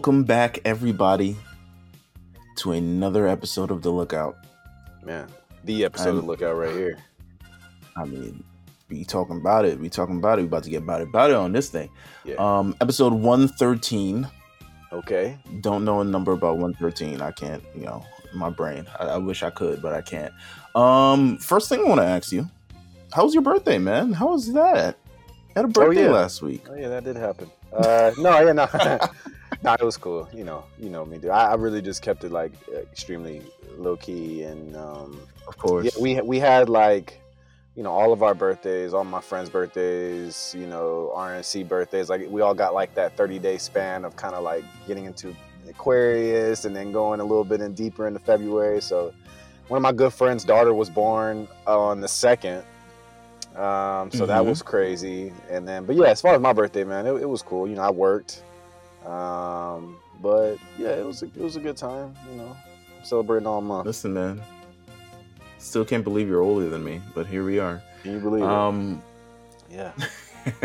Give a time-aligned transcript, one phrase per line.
[0.00, 1.36] Welcome back, everybody,
[2.56, 4.34] to another episode of The Lookout.
[5.04, 5.28] Man,
[5.64, 6.96] the episode I'm- of Lookout right here.
[7.98, 8.42] I mean,
[8.88, 9.78] we talking about it.
[9.78, 10.40] We talking about it.
[10.40, 11.90] We about to get about it, about it on this thing.
[12.24, 12.36] Yeah.
[12.36, 14.26] Um, episode one thirteen.
[14.90, 15.38] okay.
[15.60, 17.20] Don't know a number about one thirteen.
[17.20, 17.62] I can't.
[17.74, 18.86] You know, my brain.
[18.98, 20.32] I, I wish I could, but I can't.
[20.74, 22.48] Um, first thing I want to ask you,
[23.12, 24.14] how was your birthday, man?
[24.14, 24.96] How was that?
[25.54, 26.10] I had a birthday yeah.
[26.10, 26.64] last week.
[26.70, 27.50] Oh yeah, that did happen.
[27.70, 28.66] Uh, no, yeah, no,
[29.62, 30.28] no, it was cool.
[30.32, 31.30] You know, you know me, dude.
[31.30, 33.42] I, I really just kept it like extremely
[33.76, 35.84] low key, and um, Of course.
[35.86, 37.20] yeah, we we had like,
[37.74, 42.08] you know, all of our birthdays, all my friends' birthdays, you know, RNC birthdays.
[42.10, 45.34] Like we all got like that thirty day span of kind of like getting into
[45.68, 48.80] Aquarius, and then going a little bit in deeper into February.
[48.80, 49.12] So,
[49.68, 52.64] one of my good friends' daughter was born on the second.
[53.56, 54.46] Um, so that Mhm.
[54.46, 55.32] was crazy.
[55.50, 57.66] And then, but yeah, as far as my birthday, man, it, it was cool.
[57.68, 58.44] You know, I worked,
[59.06, 62.14] um, but yeah, it was a, it was a good time.
[62.30, 62.56] You know,
[62.98, 63.86] I'm celebrating all month.
[63.86, 64.42] Listen, man.
[65.58, 67.82] Still can't believe you're older than me, but here we are.
[68.02, 68.48] Can you believe it?
[68.48, 69.02] Um,
[69.68, 69.74] it?
[69.76, 69.92] Yeah,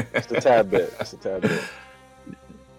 [0.14, 0.98] just a tad bit.
[0.98, 1.64] Just a tad bit.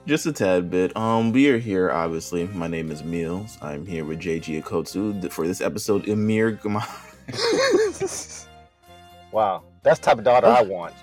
[0.06, 0.96] Just a tad bit.
[0.96, 2.46] Um, we are here, obviously.
[2.48, 3.60] My name is Meelz.
[3.60, 6.06] I'm here with JG Akotsu for this episode.
[6.06, 6.86] Emir Gama.
[9.32, 10.94] wow, that's the type of daughter I want.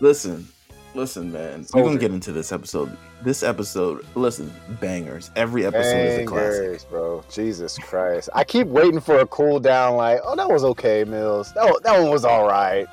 [0.00, 0.46] listen,
[0.96, 1.64] listen, man.
[1.72, 2.96] We're gonna get into this episode.
[3.22, 5.30] This episode, listen, bangers.
[5.36, 6.60] Every episode is a classic.
[6.62, 7.24] Bangers, bro.
[7.30, 8.28] Jesus Christ.
[8.34, 11.54] I keep waiting for a cool down, like, oh, that was okay, Meelz.
[11.54, 12.86] That, one- that one was all right.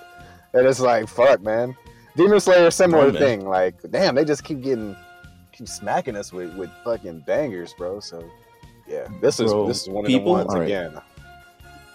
[0.54, 1.76] And it's like, fuck, man.
[2.16, 3.48] Demon Slayer, similar Oh, thing.
[3.48, 4.96] Like, damn, they just keep getting,
[5.52, 8.00] keep smacking us with, with fucking bangers, bro.
[8.00, 8.24] So,
[8.88, 10.66] yeah, this is this is one people- of the ones right.
[10.66, 11.02] again.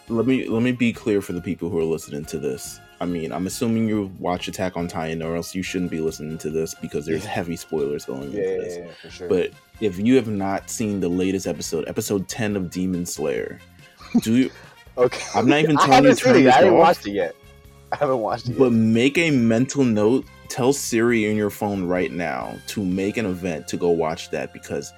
[0.08, 2.80] Let me let me be clear for the people who are listening to this.
[3.00, 6.36] I mean, I'm assuming you watch Attack on Titan, or else you shouldn't be listening
[6.38, 7.31] to this because there's Yeah.
[7.31, 8.78] heavy spoilers going Yeah, into this.
[8.78, 9.28] yeah, for sure.
[9.28, 9.50] But
[9.81, 13.60] if you have not seen the latest episode, episode 10 of Demon Slayer,
[14.22, 14.50] do you
[14.98, 16.48] okay, I'm not even telling you haven't to seen turn it.
[16.48, 16.78] I haven't off.
[16.78, 17.37] watched it yet.
[17.92, 18.72] I haven't watched it but yet.
[18.72, 23.69] make a mental note, tell Siri in your phone right now to make an event
[23.69, 24.92] to go watch that because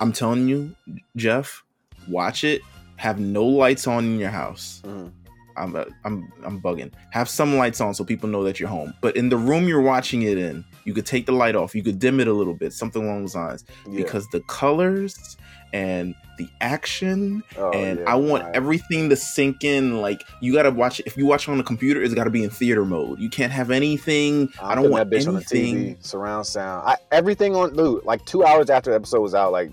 [0.00, 0.74] I'm telling you,
[1.16, 1.64] Jeff,
[2.08, 2.62] watch it,
[2.96, 4.80] have no lights on in your house.
[4.86, 5.10] Mhm.
[5.56, 6.92] I'm uh, I'm I'm bugging.
[7.10, 8.94] Have some lights on so people know that you're home.
[9.00, 11.74] But in the room you're watching it in, you could take the light off.
[11.74, 14.02] You could dim it a little bit, something along those lines Yeah.
[14.02, 15.36] because the colors
[15.72, 18.54] and the action Oh, and yeah, I want right.
[18.54, 20.00] everything to sink in.
[20.00, 21.06] Like you gotta watch it.
[21.06, 23.18] If you watch it on the computer, it's gotta be in theater mode.
[23.18, 24.48] You can't have anything.
[24.62, 25.76] I I'm don't want that bitch anything.
[25.76, 26.86] on the TV, surround sound.
[26.86, 29.70] I, everything on dude, like two hours after the episode was out, like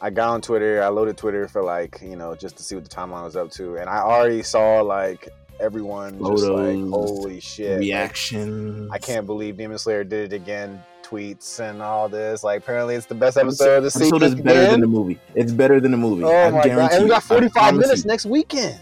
[0.00, 2.84] I got on Twitter, I loaded Twitter for like, you know, just to see what
[2.84, 3.76] the timeline was up to.
[3.76, 7.72] And I already saw like everyone just like, holy shit.
[7.72, 8.90] like, Reaction.
[8.90, 10.82] I can't believe Demon Slayer did it again.
[11.02, 12.42] Tweets and all this.
[12.42, 14.16] Like apparently it's the best episode of the season.
[14.16, 15.20] Episode is better than the movie.
[15.34, 16.24] It's better than the movie.
[16.24, 16.92] Oh I my god.
[16.92, 18.08] And we got 45 minutes you.
[18.08, 18.78] next weekend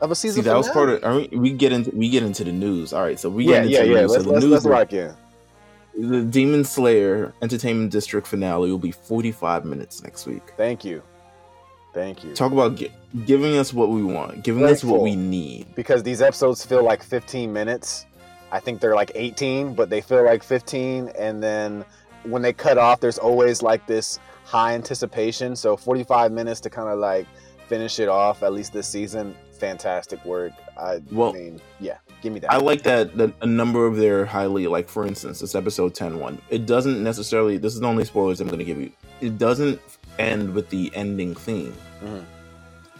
[0.00, 1.04] of a season See, that was part of.
[1.04, 2.92] I mean, we get into we get into the news.
[2.92, 4.00] All right, so we yeah, get into yeah, the yeah.
[4.00, 4.10] news.
[4.10, 5.14] So Let's, the let's, news let's rock in.
[5.98, 10.42] The Demon Slayer Entertainment District finale will be 45 minutes next week.
[10.56, 11.02] Thank you.
[11.94, 12.34] Thank you.
[12.34, 12.92] Talk about gi-
[13.26, 15.74] giving us what we want, giving us what we need.
[15.74, 18.06] because these episodes feel like 15 minutes.
[18.50, 21.08] I think they're like 18, but they feel like 15.
[21.18, 21.84] And then
[22.24, 25.54] when they cut off, there's always like this high anticipation.
[25.56, 27.26] So 45 minutes to kind of like
[27.68, 29.34] finish it off, at least this season.
[29.62, 30.52] Fantastic work.
[30.76, 32.50] I Well, mean, yeah, give me that.
[32.52, 36.18] I like that, that a number of their highly like for instance, this episode 10
[36.18, 36.42] one.
[36.50, 38.90] It doesn't necessarily this is the only spoilers I'm gonna give you.
[39.20, 39.80] It doesn't
[40.18, 41.76] end with the ending theme.
[42.02, 42.24] Mhm.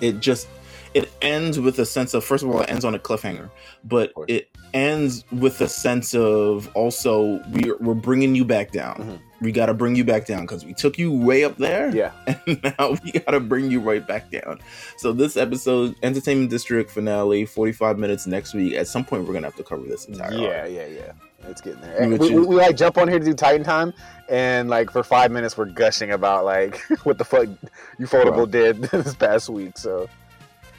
[0.00, 0.46] It just
[0.94, 3.50] it ends with a sense of first of all it ends on a cliffhanger,
[3.82, 8.96] but it ends with a sense of also we're, we're bringing you back down.
[8.96, 9.18] Mhm.
[9.42, 11.90] We got to bring you back down because we took you way up there.
[11.94, 12.12] Yeah,
[12.46, 14.60] and now we gotta bring you right back down.
[14.96, 18.74] So this episode, Entertainment District finale, forty-five minutes next week.
[18.74, 20.32] At some point, we're gonna have to cover this entire.
[20.34, 20.70] yeah, arc.
[20.70, 21.12] yeah, yeah.
[21.48, 22.08] It's getting there.
[22.08, 23.92] We, we, we like jump on here to do Titan time,
[24.28, 27.48] and like for five minutes we're gushing about like what the fuck
[27.98, 29.76] Ufotable did this past week.
[29.76, 30.08] So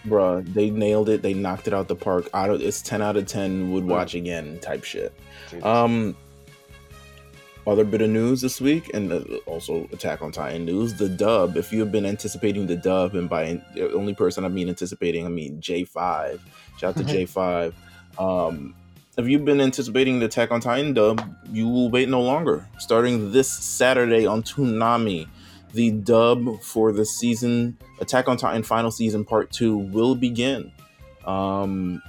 [0.05, 1.21] bruh, they nailed it.
[1.21, 2.29] They knocked it out the park.
[2.33, 3.67] Out of it's ten out of ten.
[3.67, 3.71] Mm.
[3.73, 5.13] Would watch again type shit.
[5.49, 5.65] Jesus.
[5.65, 6.15] Um,
[7.65, 10.93] other bit of news this week, and uh, also Attack on Titan news.
[10.95, 11.55] The dub.
[11.55, 15.25] If you have been anticipating the dub, and by the only person I mean anticipating,
[15.25, 16.41] I mean J Five.
[16.77, 17.73] Shout out to J Five.
[18.17, 18.75] Um,
[19.15, 22.67] if you've been anticipating the Attack on Titan dub, you will wait no longer.
[22.79, 25.27] Starting this Saturday on Toonami,
[25.73, 30.71] the dub for the season Attack on Titan final season part two will begin.
[31.25, 32.01] Um,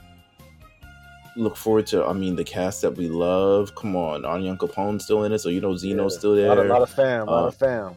[1.36, 2.04] look forward to.
[2.04, 3.74] I mean, the cast that we love.
[3.74, 6.18] Come on, Anya Capone's still in it, so you know Zeno's Yeah.
[6.18, 6.46] still there.
[6.46, 7.94] A lot, of, lot of fam, a lot Uh, of fam.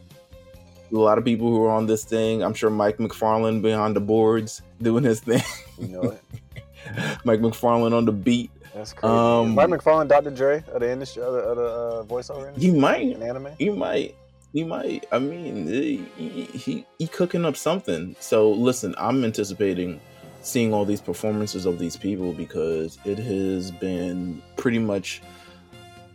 [0.94, 2.44] a lot of people who are on this thing.
[2.44, 5.42] I'm sure Mike McFarlane behind the boards doing his thing.
[5.80, 6.22] You know it.
[7.26, 8.50] Mike McFarlane on the beat.
[8.74, 9.12] That's crazy.
[9.14, 10.30] Um, Mike McFarlane, Dr.
[10.30, 13.48] Dre of the industry, of the, of the uh, voiceover industry You might, anime.
[13.60, 14.16] you might,
[14.58, 15.06] you might.
[15.12, 18.16] I mean, he, he, he, he cooking up something.
[18.20, 20.02] So listen, I'm anticipating
[20.42, 25.22] seeing all these performances of these people because it has been pretty much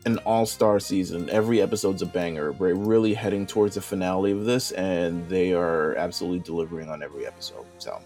[0.06, 1.30] an all-star season.
[1.30, 2.50] Every episode's a banger.
[2.50, 7.26] We're really heading towards the finale of this, and they are absolutely delivering on every
[7.26, 7.64] episode.
[7.78, 8.02] So.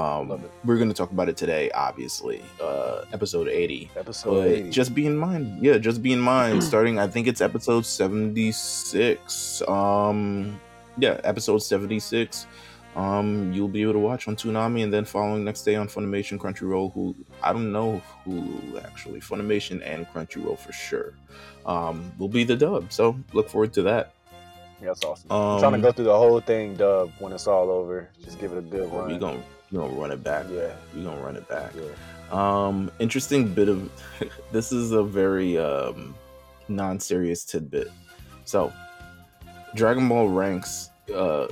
[0.00, 0.50] Um, Love it.
[0.64, 1.70] we're going to talk about it today.
[1.72, 3.90] Obviously, uh, episode 80.
[3.96, 4.70] Episode But 80.
[4.70, 6.62] just be in mind, yeah, just be in mind.
[6.70, 9.62] starting, I think it's episode seventy six.
[9.68, 10.58] Um,
[10.98, 12.46] yeah, episode seventy six.
[12.96, 16.38] Um, you'll be able to watch on Toonami, and then following next day on Funimation,
[16.38, 16.92] Crunchyroll.
[16.92, 21.14] Who I don't know who actually Funimation and Crunchyroll for sure.
[21.66, 22.92] Um, will be the dub.
[22.92, 24.14] So look forward to that.
[24.80, 25.30] Yeah, That's awesome.
[25.30, 28.08] Um, I'm trying to go through the whole thing, dub, when it's all over.
[28.24, 29.08] Just give it a good run.
[29.08, 30.46] We gonna we gonna run it back.
[30.50, 30.74] Yeah.
[30.94, 31.72] We gonna run it back.
[31.76, 31.90] Yeah.
[32.32, 33.90] Um, interesting bit of
[34.52, 36.14] this is a very um
[36.68, 37.90] non-serious tidbit.
[38.44, 38.72] So,
[39.74, 41.46] Dragon Ball ranks uh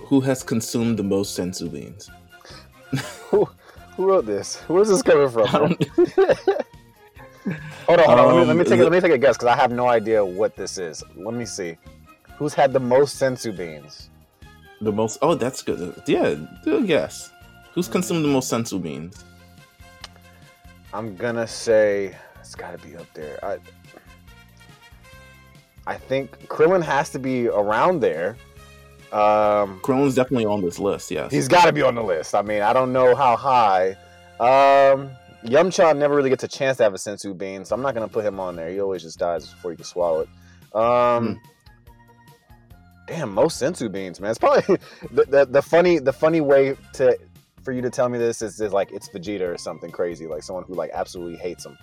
[0.00, 2.10] who has consumed the most senzu beans.
[3.30, 3.48] Who,
[3.96, 4.56] who wrote this?
[4.68, 5.46] Where's this coming from?
[7.86, 8.26] Hold on, hold on.
[8.26, 9.56] let, me, Um, let me take the- a, let me take a guess because I
[9.56, 11.02] have no idea what this is.
[11.16, 11.76] Let me see.
[12.38, 14.10] Who's had the most senzu beans?
[14.84, 16.02] The most Oh, that's good.
[16.06, 17.30] Yeah, good guess.
[17.72, 19.24] Who's consumed the most senzu beans?
[20.92, 23.42] I'm gonna say it's got to be up there.
[23.42, 23.58] I
[25.86, 28.36] I think Krillin has to be around there.
[29.10, 31.30] Um, Krillin's definitely on this list, yes.
[31.30, 32.34] he's got to be on the list.
[32.34, 33.90] I mean, I don't know how high.
[34.40, 35.10] Um,
[35.44, 38.08] Yamcha never really gets a chance to have a senzu bean, so I'm not gonna
[38.08, 38.68] put him on there.
[38.68, 40.76] He always just dies before he can swallow it.
[40.76, 41.40] Um,
[43.06, 44.30] damn, most senzu beans, man.
[44.30, 44.62] It's probably
[45.10, 47.18] the, the the funny the funny way to
[47.62, 50.42] for you to tell me this is, is like it's Vegeta or something crazy, like
[50.42, 51.78] someone who like absolutely hates him.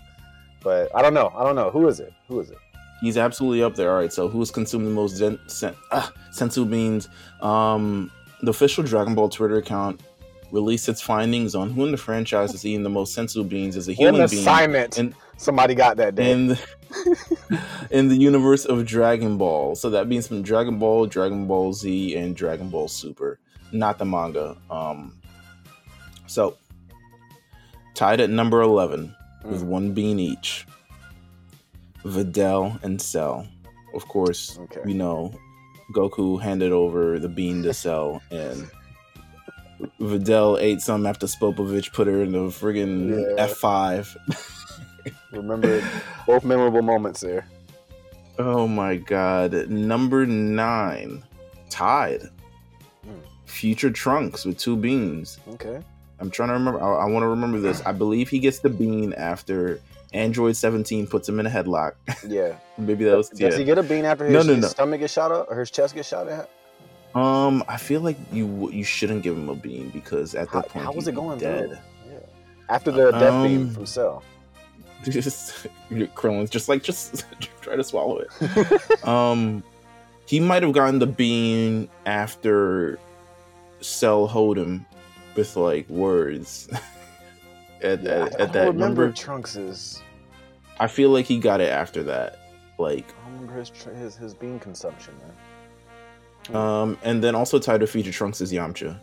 [0.64, 1.34] But I don't know.
[1.36, 1.72] I don't know.
[1.72, 2.14] Who is it?
[2.28, 2.58] Who is it?
[3.02, 3.90] He's absolutely up there.
[3.92, 7.10] All right, so who's consumed the most sen, ah, senzu beans?
[7.42, 8.12] Um,
[8.44, 10.02] the official Dragon Ball Twitter account
[10.52, 13.88] released its findings on who in the franchise is eating the most senzu beans as
[13.88, 16.32] a human an being assignment in- somebody got that day.
[16.32, 16.60] in the,
[17.92, 19.76] in the universe of Dragon Ball.
[19.76, 23.40] So that means from Dragon Ball, Dragon Ball Z, and Dragon Ball Super,
[23.72, 24.58] not the manga.
[24.70, 25.18] Um,
[26.28, 26.58] so
[27.94, 29.16] tied at number eleven
[29.46, 29.68] with Mm.
[29.68, 30.66] one bean each.
[32.04, 33.48] Videl and Cell.
[33.94, 34.82] Of course, Okay.
[34.86, 35.34] we know
[35.94, 38.70] Goku handed over the bean to Cell, and
[40.00, 43.48] Videl ate some after Spopovich put her in the friggin' Yeah.
[43.48, 44.16] F5.
[45.32, 45.84] Remember
[46.28, 47.48] both memorable moments there.
[48.38, 49.70] Oh my god.
[49.70, 51.24] Number nine,
[51.70, 52.22] tied.
[53.04, 53.12] Hmm.
[53.46, 55.40] Future Trunks with two beans.
[55.50, 55.80] Okay.
[56.20, 56.82] I'm trying to remember.
[56.82, 57.82] I, I want to remember this.
[57.86, 59.80] I believe he gets the bean after
[60.14, 61.94] Android 17 puts him in a headlock.
[62.28, 62.56] Yeah.
[62.78, 63.58] Maybe that was Does yeah.
[63.58, 64.68] he get a bean after his, No, no, his no.
[64.68, 66.50] stomach gets shot up or his chest gets shot at?
[67.16, 70.70] Um, I feel like you you shouldn't give him a bean because at How, that
[70.70, 71.82] point how was it going dead.
[72.10, 72.20] Yeah.
[72.70, 74.24] After the death beam Um, from Cell.
[75.04, 75.68] Just
[76.16, 77.26] Krillin's just like just
[77.62, 79.06] try to swallow it.
[79.08, 79.64] um,
[80.28, 83.00] he might have gotten the bean after
[83.82, 84.86] Cell hold him
[85.36, 86.70] with like words.
[87.82, 90.02] at, Yeah, at, I, at that remember number, Trunks's.
[90.80, 92.38] I feel like he got it after that.
[92.78, 95.34] Like, I remember his his his bean consumption, man.
[96.54, 98.98] Um, and then also tied to feature Trunks is Yamcha.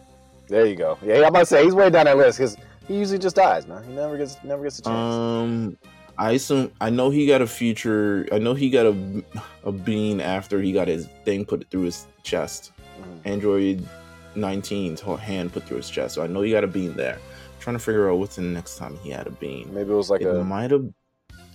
[0.48, 0.98] There you go.
[1.02, 3.66] Yeah, I'm about to say he's way down that list because he usually just dies,
[3.66, 3.84] man.
[3.84, 5.14] He never gets never gets a chance.
[5.14, 5.78] Um,
[6.16, 8.26] I assume I know he got a future.
[8.32, 9.22] I know he got a
[9.64, 12.72] a bean after he got his thing put through his chest.
[13.00, 13.26] Mhm.
[13.26, 13.88] Android
[14.36, 16.14] 19's whole hand put through his chest.
[16.14, 17.18] So I know he got a bean there.
[17.60, 19.68] trying to figure out what's the next time he had a bean.
[19.74, 20.84] Maybe it was like it a, might have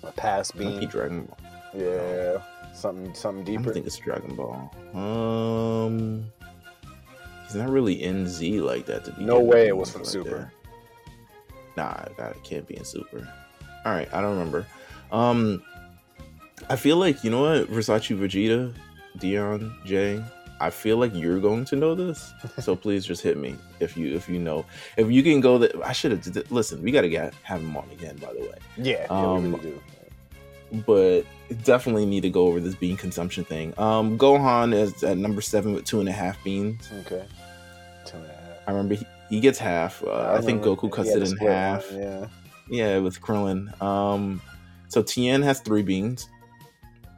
[0.04, 0.90] a be bean.
[0.90, 1.38] Dragon Ball.
[1.76, 2.38] Yeah,
[2.74, 3.64] something something I deeper.
[3.64, 4.72] don't think it's Dragon Ball.
[4.94, 6.26] Um,
[7.46, 9.06] he's not really in Z like that.
[9.06, 10.52] To be No way it was from like Super.
[11.76, 11.78] that.
[11.78, 13.28] Nah, that can't be in Super.
[13.86, 14.66] All right, I don't remember.
[15.12, 15.64] Um,
[16.70, 18.74] I feel like you know what Versace Vegeta,
[19.20, 20.24] Dion, Jay.
[20.62, 24.16] I feel like you're going to know this, so please just hit me if you
[24.16, 24.66] if you know
[24.98, 26.82] if you can go that I should have listen.
[26.82, 28.56] We got to get have him on again, by the way.
[28.78, 29.82] Yeah, yeah, Um, we really
[30.72, 30.84] do.
[30.86, 33.74] but definitely need to go over this bean consumption thing.
[33.78, 36.90] Um, Gohan is at number seven with two and a half beans.
[37.02, 37.26] Okay,
[38.06, 38.44] two and a half.
[38.68, 40.04] I remember he, he gets half.
[40.04, 41.92] Uh, I, think Goku cuts it in half.
[41.92, 42.28] one, Yeah,
[42.70, 43.82] Yeah, with Krillin.
[43.82, 44.42] Um,
[44.88, 46.30] so Tien has three beans.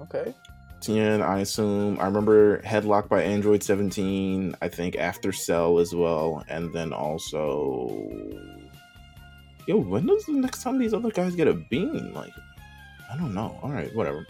[0.01, 0.34] Okay.
[0.82, 2.00] Tien, I assume.
[2.00, 4.56] I remember Headlock by Android 17.
[4.62, 7.89] I think After Cell as well, and then also.
[9.68, 12.13] Yo, when does the next time these other guys get a bean?
[12.13, 12.32] Like,
[13.12, 13.58] I don't know.
[13.62, 14.26] All right, whatever.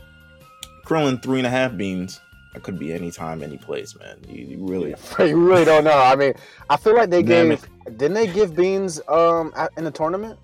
[0.85, 2.19] Krillin, three and a half beans.
[2.53, 4.17] That could be any time, any place, man.
[4.29, 5.97] You, you really, You really don't know.
[5.97, 6.33] I mean,
[6.69, 7.65] I feel like they Damn gave.
[7.97, 10.39] Didn't they give beans um in the tournament?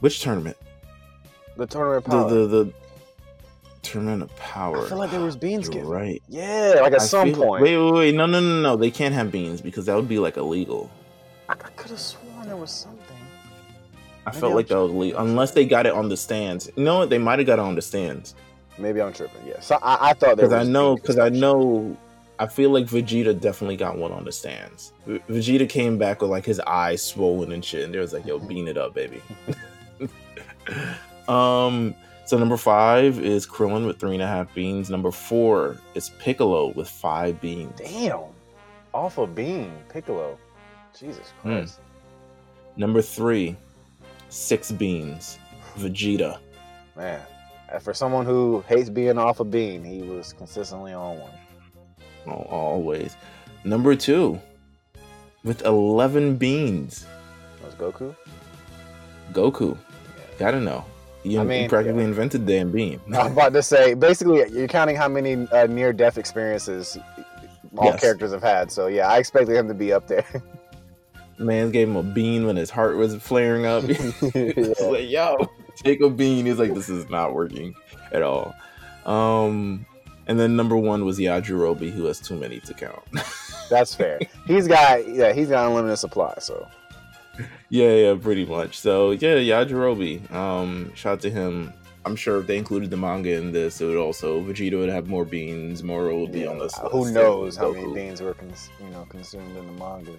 [0.00, 0.56] which tournament?
[1.56, 2.28] The tournament of The power.
[2.30, 2.72] the the
[3.82, 4.84] tournament of power.
[4.84, 5.88] I feel like there was beans You're given.
[5.88, 6.22] right.
[6.28, 7.62] Yeah, like at I some point.
[7.62, 8.14] Wait, wait, wait.
[8.14, 8.76] No, no, no, no.
[8.76, 10.90] They can't have beans because that would be like illegal.
[11.48, 13.01] I, I could have sworn there was something.
[14.26, 16.70] I Maybe felt I'm like that was illegal unless they got it on the stands.
[16.76, 17.10] You know what?
[17.10, 18.34] They might have got it on the stands
[18.78, 19.46] Maybe I'm tripping.
[19.46, 19.60] Yeah.
[19.60, 20.52] So I, I thought there because.
[20.52, 21.96] I know because I know.
[22.38, 24.92] I feel like Vegeta definitely got one on the stands.
[25.06, 28.26] V- Vegeta came back with like his eyes swollen and shit, and there was like,
[28.26, 29.20] "Yo, bean it up, baby."
[31.28, 31.94] um.
[32.24, 34.88] So number five is Krillin with three and a half beans.
[34.88, 37.78] Number four is Piccolo with five beans.
[37.78, 38.20] Damn.
[38.94, 40.38] Off a bean, Piccolo.
[40.98, 41.48] Jesus Hmm.
[41.48, 41.80] Christ.
[42.76, 43.56] Number three,
[44.32, 45.38] six beans.
[45.76, 46.38] Vegeta.
[46.96, 47.20] Man.
[47.80, 51.30] For someone who hates being off a bean, he was consistently on one.
[52.26, 53.16] Oh, always.
[53.64, 54.38] Number two,
[55.42, 57.06] with 11 beans,
[57.64, 58.14] Was Goku?
[59.32, 59.76] Goku.
[60.38, 60.84] Gotta know.
[61.24, 63.00] You, I mean, practically invented the damn bean.
[63.14, 66.98] I am about to say, basically, you're counting how many uh, near-death experiences
[67.76, 68.00] all Yes.
[68.00, 68.70] characters have had.
[68.70, 70.26] So yeah, I expected him to be up there.
[71.42, 73.84] Man gave him a bean when his heart was flaring up.
[73.84, 74.22] He's
[74.80, 75.36] like, yo,
[75.76, 76.46] take a bean.
[76.46, 77.74] He's like, this is not working
[78.12, 78.54] at all.
[79.06, 79.86] Um,
[80.26, 83.02] and then number one was Yajirobe, who has too many to count.
[83.70, 84.20] That's fair.
[84.46, 86.34] He's got yeah, he's got unlimited supply.
[86.38, 86.68] So
[87.70, 88.78] Yeah, yeah, pretty much.
[88.78, 90.30] So yeah, Yajirobe.
[90.32, 91.72] Um, shout out to him.
[92.04, 95.08] I'm sure if they included the manga in this, it would also Vegeta would have
[95.08, 95.82] more beans.
[95.82, 96.76] Moro would be on this.
[96.90, 100.12] who list, knows how many beans were cons- you know consumed in the manga.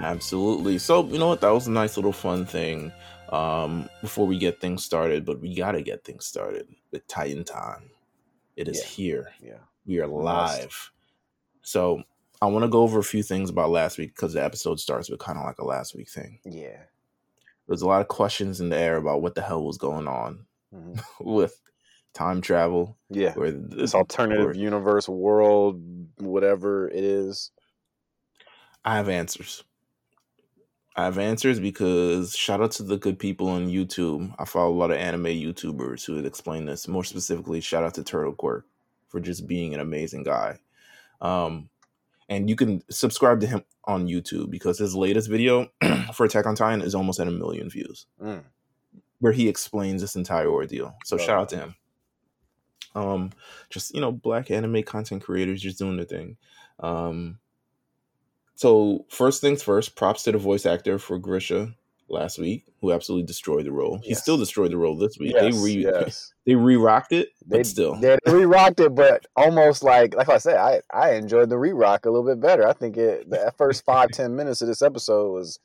[0.00, 0.78] Absolutely.
[0.78, 1.40] So you know what?
[1.40, 2.92] That was a nice little fun thing.
[3.30, 7.90] Um, before we get things started, but we gotta get things started with Titan Time.
[8.56, 8.86] It is Yeah.
[8.86, 9.32] here.
[9.42, 9.58] Yeah.
[9.84, 10.90] We are live.
[11.62, 12.02] So
[12.40, 15.10] I want to go over a few things about last week because the episode starts
[15.10, 16.38] with kind of like a last week thing.
[16.44, 16.84] Yeah.
[17.66, 20.46] There's a lot of questions in the air about what the hell was going on
[20.74, 21.00] Mhm.
[21.20, 21.60] with
[22.14, 23.34] time travel Yeah.
[23.36, 25.82] or This alternative or- universe world,
[26.18, 27.50] whatever it is.
[28.84, 29.64] I have answers.
[30.98, 34.34] I have answers because shout out to the good people on YouTube.
[34.36, 36.88] I follow a lot of anime YouTubers who would explain this.
[36.88, 38.66] More specifically, shout out to Turtle Quirk
[39.06, 40.58] for just being an amazing guy.
[41.20, 41.68] Um,
[42.28, 45.68] and you can subscribe to him on YouTube because his latest video
[46.14, 48.06] for Attack on Titan is almost at a million views.
[48.20, 48.42] Mm.
[49.20, 50.96] where he explains this entire ordeal.
[51.04, 51.18] So Oh.
[51.18, 51.74] shout out to him.
[52.96, 53.30] Um,
[53.70, 56.36] just you know, black anime content creators just doing their thing.
[56.80, 57.38] Um,
[58.58, 61.76] so first things first, props to the voice actor for Grisha
[62.08, 64.00] last week, who absolutely destroyed the role.
[64.02, 65.32] He still destroyed the role this week.
[65.32, 66.32] Yes, they re yes.
[66.44, 70.56] they re-rocked it, but They still, they re-rocked it, but almost like like I said,
[70.56, 72.66] I I enjoyed the re-rock a little bit better.
[72.66, 75.60] I think it the first five ten minutes of this episode was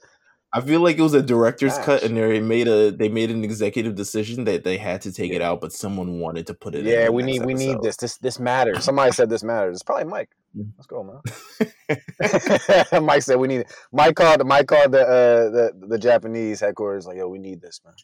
[0.55, 1.85] I feel like it was a director's Gosh.
[1.85, 5.31] cut, and they made a they made an executive decision that they had to take
[5.31, 6.85] it out, but someone wanted to put it.
[6.85, 7.09] in yeah.
[7.09, 8.83] We need we need this this this matters.
[8.83, 9.77] Somebody said this matters.
[9.77, 10.29] It's probably Mike.
[10.55, 10.71] Mhm.
[10.77, 13.01] Let's go, man.
[13.05, 13.73] Mike said we need it.
[13.91, 17.81] Mike called Mike called the uh the the Japanese headquarters like yo we need this
[17.83, 17.95] man.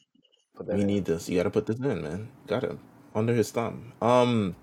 [0.75, 0.87] We in.
[0.87, 1.29] need this.
[1.29, 2.29] You got to put this in, man.
[2.47, 2.77] Got it
[3.13, 3.93] under his thumb.
[4.01, 4.55] Um.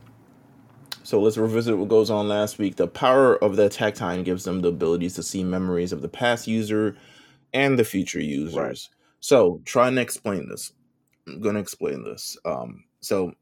[1.05, 2.75] So let's revisit what goes on last week.
[2.75, 6.09] The power of the Attack Titan gives them the abilities to see memories of the
[6.09, 6.97] past user
[7.57, 8.57] and the future users.
[8.57, 8.89] Right.
[9.21, 10.73] So try and explain this.
[11.27, 12.37] I'm gonna explain this.
[12.45, 12.85] Um.
[13.01, 13.33] So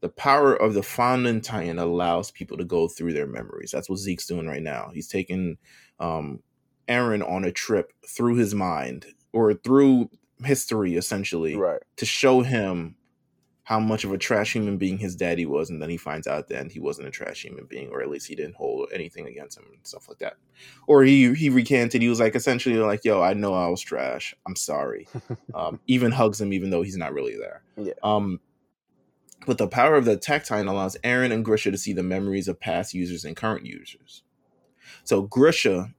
[0.00, 3.70] the power of the founding Titan allows people to go through their memories.
[3.70, 4.90] That's what Zeke's doing right now.
[4.94, 5.58] He's taking
[6.00, 6.40] um
[6.88, 10.10] Eren on a trip through his mind or through
[10.44, 11.80] history essentially Right.
[11.96, 12.96] to show him
[13.64, 16.48] how much of a trash human being his daddy was, and then he finds out
[16.48, 19.58] that he wasn't a trash human being, or at least he didn't hold anything against
[19.58, 20.36] him and stuff like that.
[20.86, 22.02] Or he he recanted.
[22.02, 24.34] He was like essentially like, "Yo, I know I was trash.
[24.46, 25.08] I'm sorry."
[25.54, 27.62] um, even hugs him, even though he's not really there.
[27.76, 27.94] Yeah.
[28.02, 28.40] Um,
[29.46, 32.48] but the power of the Attack Titan allows Eren and Grisha to see the memories
[32.48, 34.22] of past users and current users.
[35.04, 35.94] So Grisha,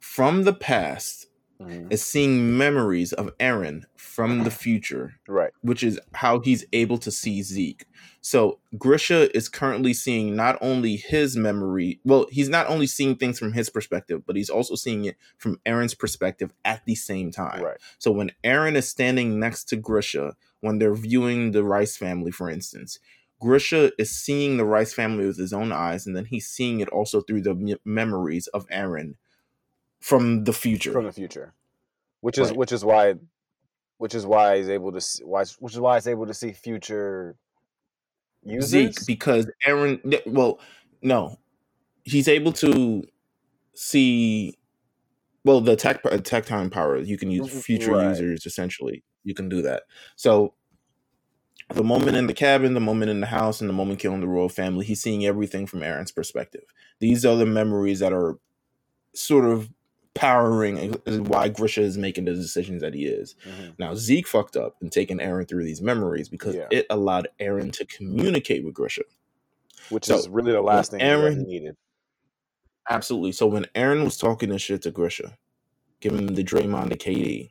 [0.00, 1.26] from the past,
[1.60, 1.92] Mhm.
[1.92, 5.50] is seeing memories of Eren from the future, Right.
[5.62, 7.86] which is how he's able to see Zeke.
[8.20, 13.38] So Grisha is currently seeing not only his memory, well, he's not only seeing things
[13.38, 17.62] from his perspective, but he's also seeing it from Eren's perspective at the same time.
[17.62, 17.78] Right.
[17.98, 22.50] So when Eren is standing next to Grisha, when they're viewing the Reiss family, for
[22.50, 22.98] instance,
[23.40, 26.88] Grisha is seeing the Reiss family with his own eyes, and then he's seeing it
[26.88, 29.14] also through the me- memories of Eren
[30.06, 30.92] from the future.
[30.92, 31.52] From the future,
[32.20, 32.56] which is Right.
[32.56, 33.14] which is why,
[33.98, 36.52] which is why he's able to see, why which is why he's able to see
[36.52, 37.36] future
[38.44, 38.70] users.
[38.70, 40.22] Zeke because Eren.
[40.26, 40.60] Well,
[41.02, 41.40] no,
[42.04, 43.02] he's able to
[43.74, 44.56] see.
[45.44, 48.10] Well, the attack Attack Titan power you can use Mhm, future right.
[48.10, 49.02] users essentially.
[49.24, 49.82] You can do that.
[50.14, 50.54] So
[51.74, 54.28] the moment in the cabin, the moment in the house, and the moment killing the
[54.28, 56.62] royal family, he's seeing everything from Eren's perspective.
[57.00, 58.38] These are the memories that are
[59.14, 59.68] sort of
[60.16, 60.92] powering
[61.26, 63.36] why Grisha is making the decisions that he is.
[63.46, 63.78] Mhm.
[63.78, 66.66] Now Zeke fucked up and taking Eren through these memories because Yeah.
[66.72, 69.02] it allowed Eren to communicate with Grisha.
[69.90, 71.76] which So, is really the last thing Eren- he needed.
[72.90, 73.30] Absolutely.
[73.32, 75.36] So when Eren was talking this shit to Grisha,
[76.00, 77.50] giving him the Draymond to KD,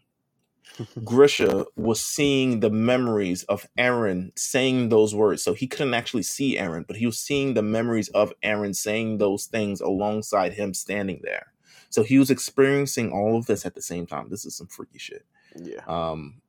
[1.05, 5.43] Grisha was seeing the memories of Eren saying those words.
[5.43, 9.17] So he couldn't actually see Eren, but he was seeing the memories of Eren saying
[9.19, 11.53] those things alongside him standing there.
[11.95, 14.27] So he was experiencing all of this at the same time.
[14.27, 15.25] This is some freaky shit.
[15.55, 15.79] Yeah.
[15.87, 16.41] Um,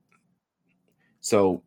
[1.21, 1.63] so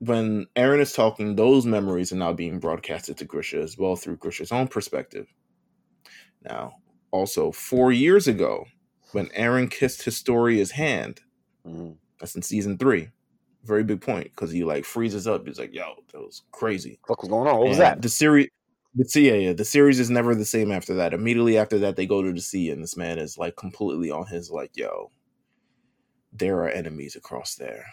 [0.00, 4.18] when Eren is talking, those memories are now being broadcasted to Grisha as well through
[4.18, 5.26] Grisha's own perspective.
[6.42, 6.74] Now,
[7.12, 8.66] also four years ago,
[9.12, 11.22] when Eren kissed Historia's hand,
[11.66, 11.96] Mhm.
[12.20, 13.08] that's in season three.
[13.62, 15.46] Very big point because he like freezes up.
[15.46, 17.58] He's like, "Yo, that was crazy." What was going on?
[17.58, 18.02] What was that?
[18.02, 18.50] The series,
[18.94, 21.14] the yeah, yeah, the series is never the same after that.
[21.14, 24.26] Immediately after that, they go to the sea, and this man is like completely on
[24.26, 25.10] his like, "Yo,
[26.32, 27.86] there are enemies across there."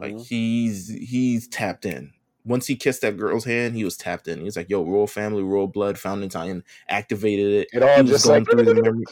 [0.00, 0.26] Like Mhm.
[0.28, 2.12] he's he's tapped in.
[2.44, 4.38] Once he kissed that girl's hand, he was tapped in.
[4.38, 8.04] He was like, "Yo, royal family, royal blood, found Titan, activated it." It all he
[8.04, 9.04] just going like through the memory.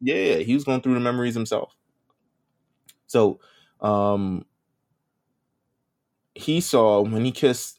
[0.00, 1.76] Yeah, yeah, he was going through the memories himself.
[3.06, 3.40] So,
[3.80, 4.46] um,
[6.34, 7.75] he saw when he kissed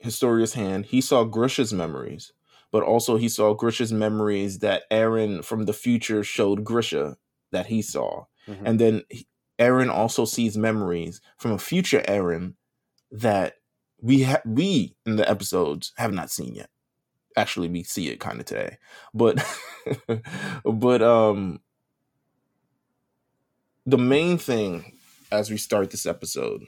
[0.00, 2.32] Historia's hand, he saw Grisha's memories,
[2.72, 7.16] but also he saw Grisha's memories that Eren from the future showed Grisha
[7.52, 8.24] that he saw.
[8.48, 8.62] Mhm.
[8.64, 9.02] And then
[9.58, 12.54] Eren also sees memories from a future Eren
[13.10, 13.56] that
[14.00, 16.70] we ha- we in the episodes have not seen yet.
[17.36, 18.78] Actually, we see it kind of today,
[19.14, 19.44] but
[20.64, 21.60] but um,
[23.86, 24.98] the main thing
[25.30, 26.64] as we start this episode,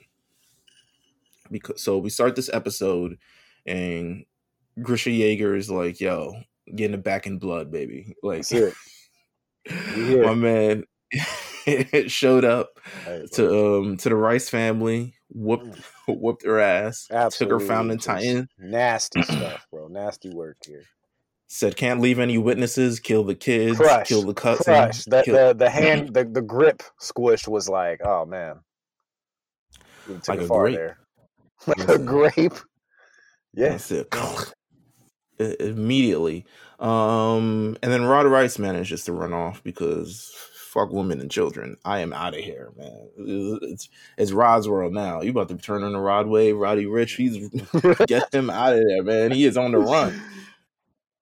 [1.52, 3.18] because so we start this episode,
[3.66, 4.24] and
[4.80, 6.34] Grisha Yeager is like, "Yo,
[6.74, 8.74] getting it back in blood, baby!" Like, Let's hear it.
[10.26, 10.84] My man
[12.08, 12.80] showed up
[13.32, 18.48] to um to the Reiss family, whooped whooped her ass, took her Absolutely founding titan,
[18.58, 19.88] Nasty stuff, bro.
[19.88, 20.84] Nasty work here.
[21.48, 25.04] said can't leave any witnesses, kill the kids, Crush, kill the cousin, Crush.
[25.04, 28.60] The, kill- the the hand the, the grip squish was like, oh man.
[30.26, 30.78] Like a grape.
[31.66, 32.54] Like a grape.
[33.54, 33.90] Yes.
[33.90, 34.12] It.
[35.38, 36.44] Immediately.
[36.78, 40.32] Um, and then Rod Reiss manages to run off because
[40.72, 41.76] fuck women and children.
[41.84, 43.08] I am out of here, man.
[43.62, 45.20] It's, it's Rod's world now.
[45.20, 47.16] You about to turn on the Rod wave, Roddy Ricch.
[47.16, 47.48] He's
[48.06, 49.32] get him out of there, man.
[49.32, 50.20] He is on the run.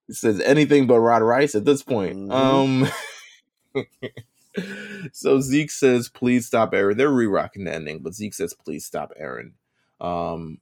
[0.09, 2.17] It says anything but Rod Reiss at this point.
[2.17, 2.89] Mhm.
[3.75, 3.85] Um
[5.13, 6.97] so Zeke says, please stop Eren.
[6.97, 9.53] They're re-rocking the ending, but Zeke says, please stop Eren.
[10.01, 10.59] Um,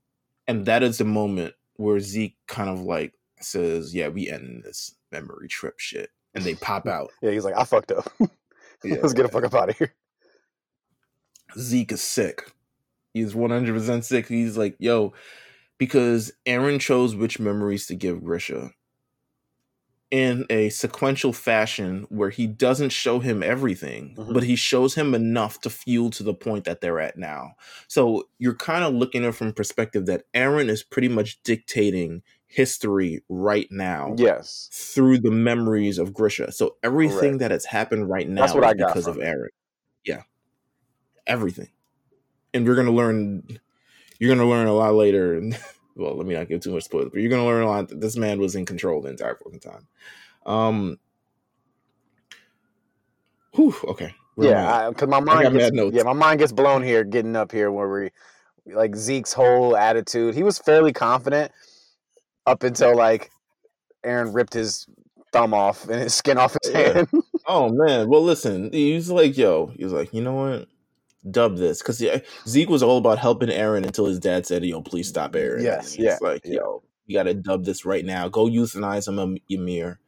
[0.46, 4.94] and that is the moment where Zeke kind of like says, Yeah, we end this
[5.12, 6.10] memory trip shit.
[6.34, 7.10] And they pop out.
[7.22, 8.10] Yeah, he's like, I fucked up.
[8.84, 8.98] Yeah.
[9.02, 9.92] Let's get the fuck up out of here.
[11.58, 12.52] Zeke is sick.
[13.12, 14.28] He's 100% sick.
[14.28, 15.14] He's like, yo,
[15.78, 18.70] because Eren chose which memories to give Grisha
[20.10, 24.32] in a sequential fashion where he doesn't show him everything, Mhm.
[24.32, 27.52] but he shows him enough to fuel to the point that they're at now.
[27.88, 32.22] So you're kind of looking at it from perspective that Eren is pretty much dictating
[32.46, 34.70] history right now Yes.
[34.72, 36.52] through the memories of Grisha.
[36.52, 37.38] So everything Correct.
[37.40, 39.22] that has happened right now That's what is I got because from of.
[39.22, 39.48] Eren.
[40.04, 40.22] Yeah.
[41.26, 41.68] Everything.
[42.54, 43.60] And we're gonna learn
[44.18, 45.42] you're gonna learn a lot later.
[45.98, 48.00] Well, let me not give too much spoilers, but you're gonna learn a lot that
[48.00, 49.86] this man was in control the entire fucking time.
[50.46, 50.98] Um
[53.54, 54.14] Whew, okay.
[54.36, 54.70] Where am I?
[54.70, 57.88] Yeah, because my mind gets, yeah, my mind gets blown here, getting up here where
[57.88, 58.10] we
[58.72, 60.34] like Zeke's whole attitude.
[60.34, 61.50] He was fairly confident
[62.46, 63.30] up until like
[64.04, 64.86] Eren ripped his
[65.32, 66.92] thumb off and his skin off his Yeah.
[66.94, 67.08] hand.
[67.50, 70.68] Oh man, well listen, he was like, yo, he was like, you know what?
[71.30, 72.02] Dub this because
[72.46, 75.98] Zeke was all about helping Eren until his dad said, "Yo, please stop Eren." Yes,
[75.98, 76.60] yeah, like, yeah.
[76.60, 78.28] yo, you got to dub this right now.
[78.28, 79.98] Go euthanize him, Am- Ymir.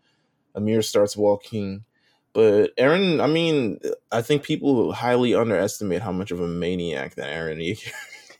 [0.57, 1.85] Ymir starts walking,
[2.33, 3.21] but Eren.
[3.21, 3.81] I mean,
[4.13, 7.83] I think people highly underestimate how much of a maniac that Eren is.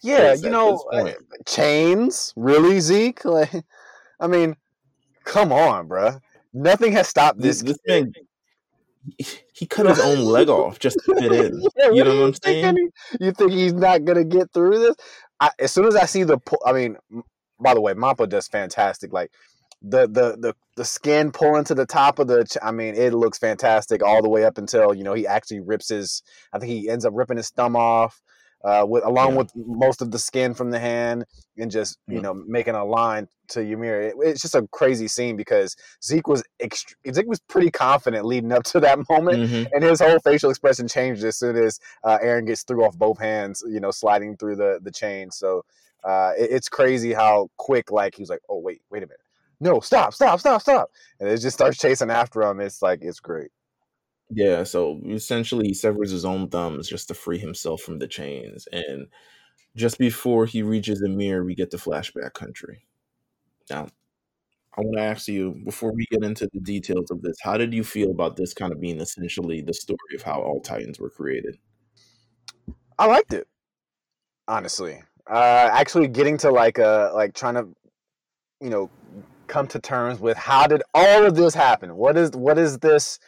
[0.03, 1.13] Yeah, you know, uh,
[1.47, 3.25] chains, really, Zeke?
[3.25, 3.53] Like,
[4.19, 4.57] I mean,
[5.25, 6.21] come on, bruh.
[6.53, 7.77] Nothing has stopped This, this.
[7.77, 8.13] this man,
[9.19, 11.63] he- cut his own leg off just to fit in.
[11.77, 12.91] Yeah, You know what I'm saying?
[13.21, 14.97] You think he's not gonna get through this?
[15.41, 16.97] I, as soon as I see the, I mean,
[17.59, 19.13] by the way, Mappa does fantastic.
[19.13, 19.31] Like
[19.83, 23.15] the the the the skin pulling to the top of the, ch- I mean, it
[23.15, 26.23] looks fantastic all the way up until you know he actually rips his.
[26.53, 28.21] I think he ends up ripping his thumb off,
[28.65, 29.39] uh, with along Yeah.
[29.39, 31.25] with most of the skin from the hand,
[31.57, 32.21] and just you Yeah.
[32.23, 34.01] know making a line to Ymir.
[34.03, 38.53] It, it's just a crazy scene because Zeke was ext- Zeke was pretty confident leading
[38.53, 39.67] up to that moment Mhm.
[39.73, 43.19] and his whole facial expression changed as soon as uh, Eren gets through off both
[43.19, 45.31] hands, you know, sliding through the the chain.
[45.31, 45.65] So
[46.05, 49.21] uh, it, it's crazy how quick, like he was like, "Oh wait, wait a minute,
[49.61, 52.61] no, stop, stop, stop, stop," and it just starts chasing after him.
[52.61, 53.51] It's like it's great.
[54.31, 58.69] Yeah, so essentially he severs his own thumbs just to free himself from the chains.
[58.71, 59.09] And
[59.77, 62.87] just before he reaches the mirror, we get the flashback country.
[63.69, 63.89] Now,
[64.77, 67.75] I want to ask you, before we get into the details of this, how did
[67.75, 71.11] you feel about this kind of being essentially the story of how all Titans were
[71.11, 71.59] created?
[72.99, 73.49] I liked it,
[74.47, 75.03] honestly.
[75.29, 77.69] Uh, actually, getting to like uh like trying to,
[78.61, 78.91] you know,
[79.49, 81.97] come to terms with how did all of this happen?
[81.97, 83.19] What is what is this?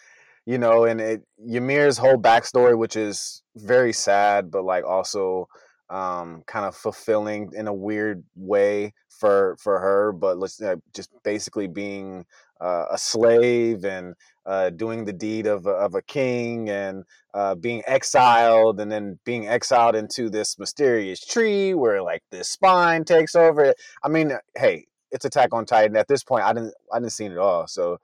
[0.44, 5.46] You know, and it, Ymir's whole backstory, which is very sad, but like also
[5.88, 10.12] um, kind of fulfilling in a weird way for for her.
[10.12, 12.24] But let's uh, just basically being
[12.60, 14.14] uh, a slave and
[14.46, 19.48] uh, doing the deed of of a king and uh, being exiled and then being
[19.48, 23.74] exiled into this mysterious tree where like this spine takes over.
[24.02, 25.96] I mean, hey, it's Attack on Titan.
[25.96, 27.98] At this point, I didn't I didn't see it all, so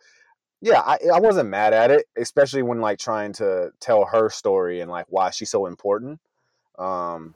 [0.61, 4.81] yeah, I, I wasn't mad at it, especially when like trying to tell her story
[4.81, 6.21] and like why she's so important.
[6.79, 7.35] Um,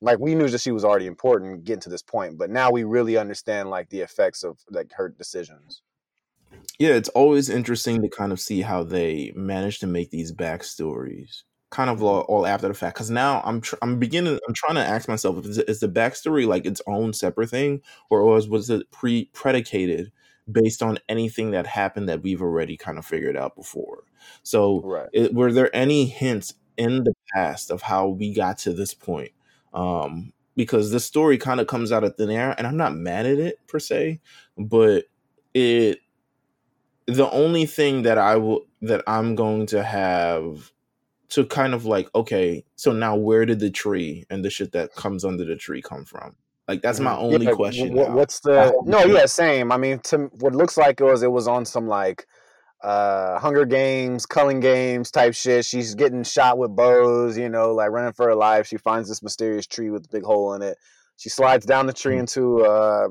[0.00, 2.84] like we knew that she was already important getting to this point, but now we
[2.84, 5.82] really understand like the effects of like her decisions.
[6.78, 11.42] Yeah, it's always interesting to kind of see how they manage to make these backstories
[11.70, 12.96] kind of all, all after the fact.
[12.96, 16.46] Because now I'm tr- I'm beginning I'm trying to ask myself is, is the backstory
[16.46, 20.12] like its own separate thing, or was was it pre predicated
[20.50, 24.04] based on anything that happened that we've already kind of figured out before?
[24.42, 25.08] So Right.
[25.12, 29.32] it, were there any hints in the past of how we got to this point?
[29.72, 33.26] Um, because this story kind of comes out of thin air, and I'm not mad
[33.26, 34.20] at it per se,
[34.56, 35.04] but
[35.52, 35.98] it
[37.06, 40.72] the only thing that I will that I'm going to have
[41.30, 44.94] to kind of like okay, so now where did the tree and the shit that
[44.94, 46.36] comes under the tree come from?
[46.66, 47.18] Like that's my Mhm.
[47.18, 47.96] only Yeah, question.
[47.96, 49.04] wh- wh- what's the no?
[49.04, 49.70] Yeah, same.
[49.70, 52.26] I mean, to what looks like it was it was on some like
[52.82, 55.64] uh Hunger Games, Culling Games type shit.
[55.64, 58.66] She's getting shot with bows, you know, like running for her life.
[58.66, 60.78] She finds this mysterious tree with a big hole in it.
[61.16, 62.20] She slides down the tree Mhm.
[62.20, 63.08] into uh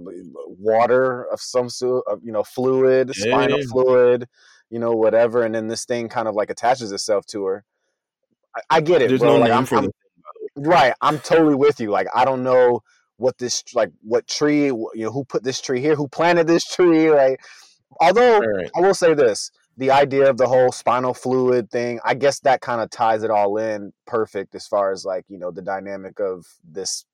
[0.48, 3.66] water of some sort of you know fluid, Yeah, spinal yeah.
[3.72, 4.28] fluid,
[4.72, 7.66] you know, whatever, and then this thing kind of like attaches itself to her.
[8.56, 9.34] I, I get it, There's bro.
[9.34, 9.92] no like name I'm, for I'm
[10.56, 11.92] Right, I'm totally with you.
[11.92, 12.82] Like I don't know
[13.18, 16.66] what this like what tree you know who put this tree here, who planted this
[16.66, 17.08] tree.
[17.08, 17.40] right
[18.00, 18.70] although right.
[18.76, 22.62] I will say this, the idea of the whole spinal fluid thing, I guess that
[22.62, 26.20] kind of ties it all in perfect as far as like you know the dynamic
[26.20, 27.06] of this.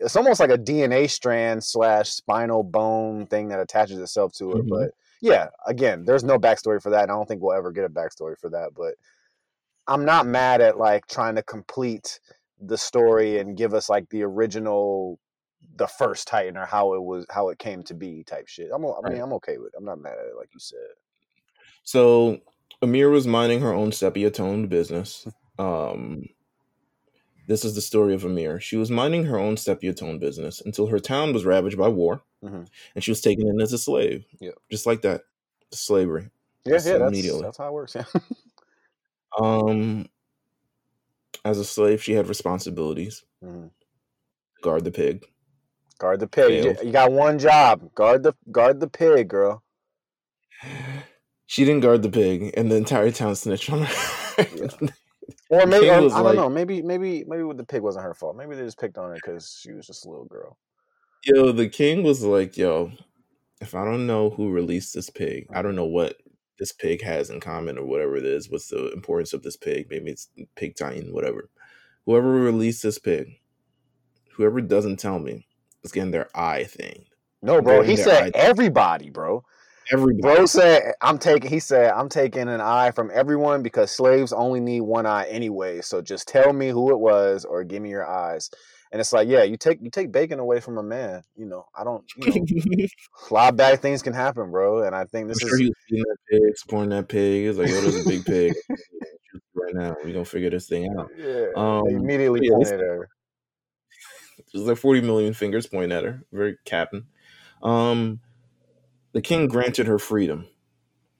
[0.00, 4.64] It's almost like a DNA strand slash spinal bone thing that attaches itself to it.
[4.64, 4.68] Mhm.
[4.68, 7.84] But yeah, again, there's no backstory for that, and I don't think we'll ever get
[7.84, 8.70] a backstory for that.
[8.74, 8.94] But
[9.86, 12.18] I'm not mad at like trying to complete
[12.66, 15.18] the story and give us like the original
[15.76, 18.70] the first Titan or how it was how it came to be type shit.
[18.74, 19.20] I'm I mean Right.
[19.22, 19.74] I'm okay with it.
[19.78, 20.78] I'm not mad at it like you said.
[21.82, 22.40] So
[22.82, 25.26] Ymir was minding her own sepia toned business.
[25.58, 26.24] Um,
[27.46, 28.60] this is the story of Ymir.
[28.60, 32.22] She was minding her own sepia toned business until her town was ravaged by war,
[32.42, 32.66] Mhm.
[32.94, 34.24] and she was taken in as a slave.
[34.40, 34.54] Yep.
[34.70, 35.22] just like that,
[35.72, 36.30] slavery.
[36.64, 37.42] Yeah, Just yeah, that's immediately.
[37.42, 37.94] that's how it works.
[37.94, 38.04] Yeah.
[39.40, 40.06] Um,
[41.44, 43.24] as a slave, she had responsibilities.
[43.42, 43.70] Mhm.
[44.62, 45.24] Guard the pig.
[45.98, 46.52] Guard the pig.
[46.64, 46.86] You, Failed.
[46.86, 47.94] you got one job.
[47.94, 49.62] Guard the guard the pig, girl.
[51.46, 54.46] She didn't guard the pig, and the entire town snitched on her.
[54.56, 54.88] Yeah.
[55.48, 56.50] Or maybe or, I don't like- know.
[56.50, 58.36] Maybe maybe maybe the pig wasn't her fault.
[58.36, 60.58] Maybe they just picked on her because she was just a little girl.
[61.24, 62.92] Yo, the king was like, "Yo,
[63.62, 66.16] if I don't know who released this pig, I don't know what
[66.58, 68.50] this pig has in common or whatever it is.
[68.50, 69.88] What's the importance of this pig?
[69.90, 71.50] Maybe it's pig titan, whatever.
[72.06, 73.40] Whoever released this pig,
[74.32, 75.46] whoever doesn't tell me,
[75.82, 77.04] is getting their eye thing.
[77.42, 77.82] No, bro.
[77.82, 79.44] He said everybody, bro.
[79.92, 80.22] Everybody.
[80.22, 81.50] Bro said I'm taking.
[81.50, 85.82] He said I'm taking an eye from everyone because slaves only need one eye anyway.
[85.82, 88.50] So just tell me who it was or give me your eyes.
[88.94, 91.24] And it's like, yeah, you take you take bacon away from a man.
[91.34, 92.04] You know, I don't.
[92.16, 92.86] You know,
[93.28, 94.84] a lot of bad things can happen, bro.
[94.84, 97.46] And I think I'm this sure is feeding that pig, supporting that pig.
[97.46, 98.54] It's like, yo, there's a big pig
[99.56, 99.96] right now.
[100.04, 101.10] We gonna figure this thing out.
[101.18, 101.46] yeah.
[101.56, 103.08] Um, immediately yeah, pointed at her.
[104.52, 106.22] There's like 40 million fingers pointing at her.
[106.32, 107.06] Very captain.
[107.64, 108.20] Um,
[109.10, 110.46] the king granted her freedom,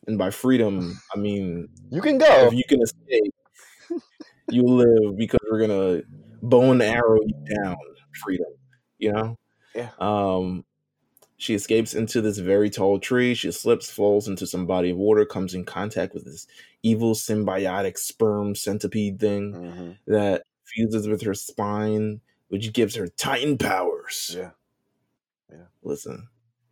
[0.06, 2.46] and by freedom, I mean You can go.
[2.46, 3.34] if you can escape,
[4.48, 6.02] you live because we're gonna
[6.48, 7.76] bow and arrow you down.
[8.22, 8.46] Freedom,
[8.98, 9.38] you know.
[9.74, 9.90] Yeah.
[9.98, 10.64] Um,
[11.36, 13.34] she escapes into this very tall tree.
[13.34, 16.46] She slips, falls into some body of water, comes in contact with this
[16.82, 23.58] evil symbiotic sperm centipede thing hmm that fuses with her spine, which gives her Titan
[23.58, 24.34] powers.
[24.36, 24.50] Yeah,
[25.50, 25.64] Yeah.
[25.82, 26.28] Listen,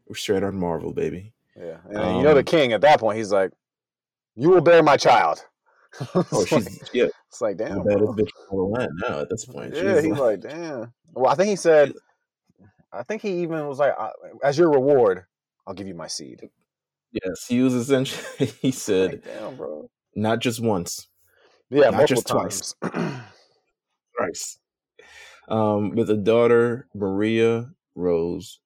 [0.06, 1.32] we're straight on Marvel, baby.
[1.56, 1.78] yeah.
[1.86, 3.18] And then, you know the Um, king at that point.
[3.18, 3.50] He's like,
[4.36, 5.44] "You will bear my child."
[6.32, 8.14] Oh, she's yeah, it's like, damn, baddest bro.
[8.14, 9.74] bitch in the land now at this point.
[9.74, 10.92] Yeah, She's he's like- like, damn.
[11.14, 11.92] Well, I think he said,
[12.92, 13.94] I think he even was like,
[14.44, 15.24] as your reward,
[15.66, 16.48] I'll give you my seed.
[17.12, 18.46] yes, he was essentially.
[18.60, 19.88] He said like, damn, bro.
[20.14, 21.08] not just once,
[21.70, 22.74] Yeah, not just twice.
[22.82, 23.22] times.
[24.16, 24.58] thrice.
[25.48, 28.58] Um, with a daughter, Maria Rose,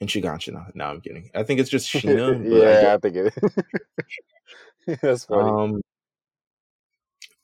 [0.00, 0.66] and Shiganshina.
[0.74, 1.30] No, I'm kidding.
[1.34, 2.42] I think it's just Sheena.
[2.50, 3.16] but I yeah, I think
[4.86, 4.98] it.
[5.02, 5.50] That's funny.
[5.74, 5.80] Um,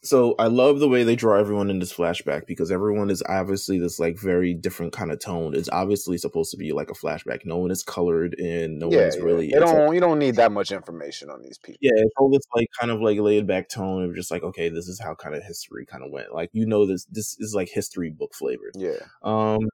[0.02, 3.80] so I love the way they draw everyone in this flashback because everyone is obviously
[3.80, 5.56] this like very different kind of tone.
[5.56, 7.44] It's obviously supposed to be like a flashback.
[7.44, 8.78] No one is colored in.
[8.78, 9.22] No yeah, one's yeah.
[9.22, 9.48] really.
[9.48, 9.92] They don't.
[9.92, 11.78] You don't need that much information on these people.
[11.80, 14.68] yeah, it's all this like kind of like laid back tone of just like okay,
[14.68, 16.32] this is how kind of history kind of went.
[16.32, 18.74] Like you know this this is like history book flavored.
[18.76, 19.68] Yeah, Um,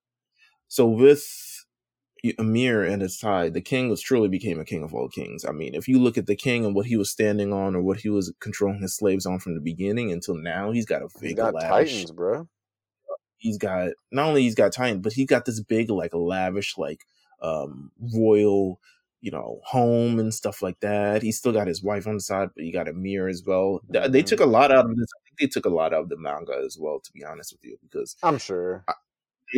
[0.68, 1.53] so with
[2.38, 5.44] Ymir and his side, the king was truly became a king of all kings.
[5.44, 7.82] I mean, if you look at the king and what he was standing on or
[7.82, 11.08] what he was controlling his slaves on from the beginning until now, he's got a
[11.20, 11.90] he's big got lavish.
[11.90, 12.48] titans, bro.
[13.36, 17.04] He's got not only he's got titans, but he got this big like lavish like
[17.42, 18.80] um royal
[19.20, 21.22] you know home and stuff like that.
[21.22, 23.80] He's still got his wife on the side, but he got Ymir as well.
[23.92, 25.08] Th- They took a lot out of this.
[25.16, 27.52] I think they took a lot out of the manga as well, to be honest
[27.52, 28.84] with you, because I'm sure.
[28.86, 28.94] it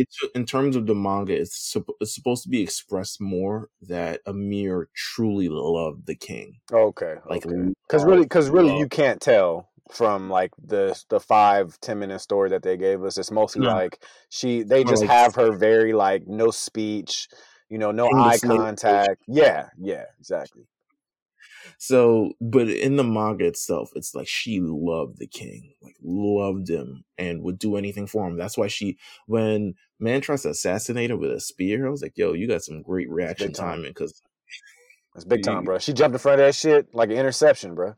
[0.05, 4.89] took, in terms of the manga, it's, it's supposed to be expressed more that Ymir
[4.95, 6.59] truly loved the king.
[6.71, 7.73] Okay, Like, okay.
[7.87, 12.19] Because really, love, because really, you can't tell from like the the five ten minute
[12.19, 13.17] story that they gave us.
[13.17, 13.73] It's mostly No.
[13.73, 14.63] like she.
[14.63, 17.27] They just like- have her very like no speech.
[17.69, 19.21] You know, no eye contact.
[19.27, 20.63] Yeah, yeah, exactly.
[21.77, 27.03] So, but in the manga itself, it's like she loved the king, like loved him,
[27.17, 28.37] and would do anything for him.
[28.37, 32.17] That's why she, when man tries to assassinate her with a spear, I was like,
[32.17, 34.21] "Yo, you got some great reaction timing." Because
[35.13, 35.79] That's big time, bro.
[35.79, 37.95] She jumped in front of that shit like an interception, bro.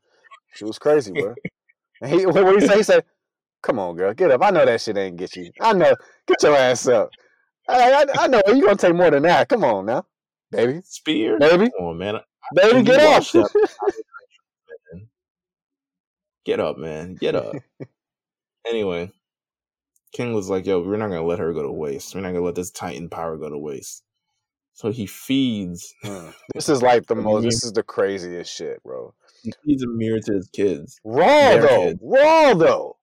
[0.53, 1.35] She was crazy, bro.
[2.01, 2.77] And he, what did he say?
[2.77, 3.03] He said,
[3.61, 4.41] "Come on, girl, get up.
[4.41, 5.51] I know that shit ain't get you.
[5.59, 5.93] I know.
[6.25, 7.11] Get your ass up.
[7.69, 9.47] I, I, I know you gonna take more than that.
[9.47, 10.05] Come on now,
[10.51, 12.19] baby, spear, baby, come on, man,
[12.53, 13.23] baby, get up."
[16.45, 17.55] get up, man, get up.
[18.67, 19.11] anyway,
[20.13, 22.15] King was like, "Yo, we're not gonna let her go to waste.
[22.15, 24.03] We're not gonna let this Titan power go to waste."
[24.79, 26.29] So he feeds Hmm.
[26.55, 27.43] This is like the most.
[27.43, 29.13] This is the craziest shit, bro.
[29.43, 30.99] he feeds Ymir to his kids.
[31.03, 31.99] Raw though, kids.
[32.01, 32.95] raw though.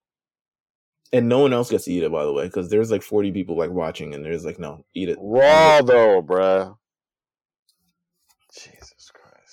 [1.13, 3.31] And no one else gets to eat it, by the way, because there's like 40
[3.33, 5.19] people like watching, and there's like, no, eat it.
[5.21, 6.77] Raw though, bruh.
[8.53, 8.96] Jesus.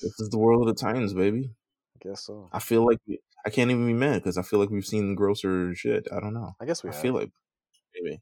[0.04, 1.50] This is the world of the Titans, baby.
[1.96, 2.50] I guess so.
[2.52, 5.16] I feel like we, I can't even be mad because I feel like we've seen
[5.16, 6.08] grosser shit.
[6.12, 6.56] I don't know.
[6.60, 6.90] I guess we.
[6.90, 7.02] I have.
[7.02, 7.32] feel like
[7.96, 8.22] maybe.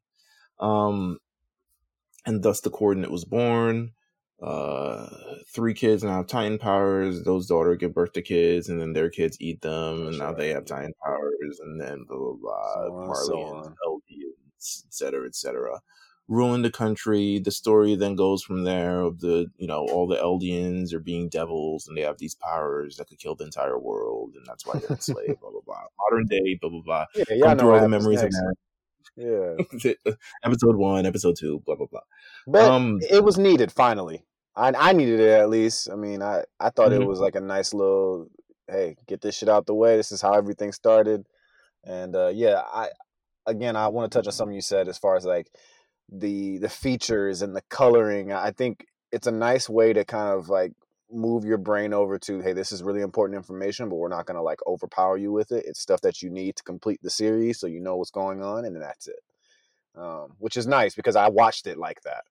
[0.60, 1.18] Um,
[2.26, 3.94] and thus the coordinate was born.
[4.42, 5.08] Uh,
[5.54, 7.24] three kids now have Titan powers.
[7.24, 10.34] Those daughter give birth to kids, and then their kids eat them, and That's now
[10.34, 12.74] they have Titan powers, and then blah blah blah.
[12.74, 13.76] So and so Marley and.
[13.88, 15.80] Eldians, et cetera, et cetera.
[16.32, 17.40] Ruling the country.
[17.40, 21.28] The story then goes from there of the you know all the Eldians are being
[21.28, 24.80] devils, and they have these powers that could kill the entire world, and that's why
[24.80, 25.42] they're enslaved.
[25.42, 25.84] blah blah blah.
[26.10, 26.58] Modern day.
[26.62, 27.06] Blah blah blah.
[27.16, 28.38] Yeah, y'all Come through all the memories next.
[28.38, 28.56] of
[29.18, 29.56] Yeah,
[30.44, 32.02] episode one, episode two, blah blah blah.
[32.48, 34.26] but Um, it was needed finally.
[34.56, 35.90] I I needed it at least.
[35.92, 37.02] I mean, I I thought Mhm.
[37.02, 38.28] it was like a nice little.
[38.70, 39.98] Hey, get this shit out the way.
[39.98, 41.26] This is how everything started,
[41.84, 42.88] and uh yeah, I
[43.46, 45.48] again I want to touch on something you said as far as like
[46.12, 48.32] the the features and the coloring.
[48.32, 50.74] I think it's a nice way to kind of like
[51.14, 54.36] move your brain over to hey this is really important information but we're not going
[54.36, 57.60] to like overpower you with it it's stuff that you need to complete the series
[57.60, 59.20] so you know what's going on and that's it
[59.96, 62.24] um, which is nice because i watched it like that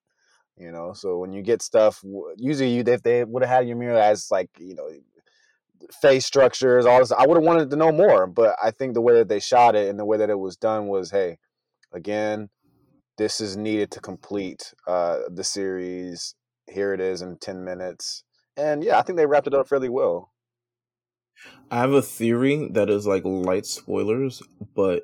[0.57, 2.03] you know so when you get stuff
[2.37, 4.89] usually you if they would have had your mirror as like you know
[6.01, 9.01] face structures all this i would have wanted to know more but i think the
[9.01, 11.37] way that they shot it and the way that it was done was hey
[11.91, 12.49] again
[13.21, 16.33] this is needed to complete uh, the series
[16.67, 18.23] here it is in 10 minutes
[18.57, 20.31] and yeah i think they wrapped it up fairly well
[21.69, 24.41] I have a theory that is like light spoilers,
[24.75, 25.03] but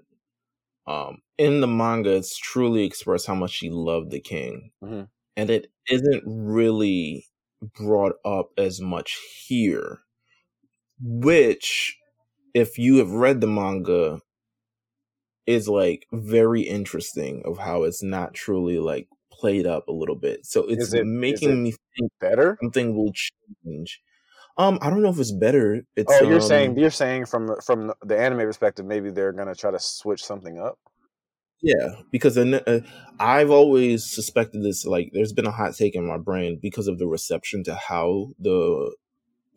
[0.85, 4.71] um in the manga it's truly expressed how much she loved the king.
[4.83, 5.03] mm-hmm.
[5.35, 7.25] And it isn't really
[7.61, 9.99] brought up as much here.
[10.99, 11.97] Which
[12.53, 14.19] if you have read the manga
[15.47, 20.45] is like very interesting of how it's not truly like played up a little bit.
[20.45, 24.01] So it's it- making it me think better something will change.
[24.57, 25.83] Um, I don't know if it's better.
[25.95, 29.47] It's oh you're um, saying you're saying from from the anime perspective maybe they're going
[29.47, 30.77] to try to switch something up
[31.61, 32.81] Yeah, because uh,
[33.19, 34.85] I've always suspected this.
[34.85, 38.29] Like, there's been a hot take in my brain because of the reception to how
[38.39, 38.95] the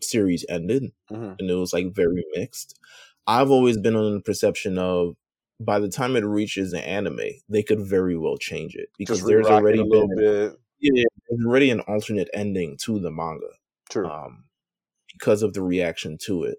[0.01, 2.79] series ended, hmm and it was like very mixed.
[3.27, 5.17] I've always been on the perception of
[5.61, 9.29] by the time it reaches the anime, they could very well change it because just
[9.29, 13.51] there's already a little been bit yeah, there's already an alternate ending to the manga
[13.89, 14.45] true um,
[15.13, 16.59] because of the reaction to it.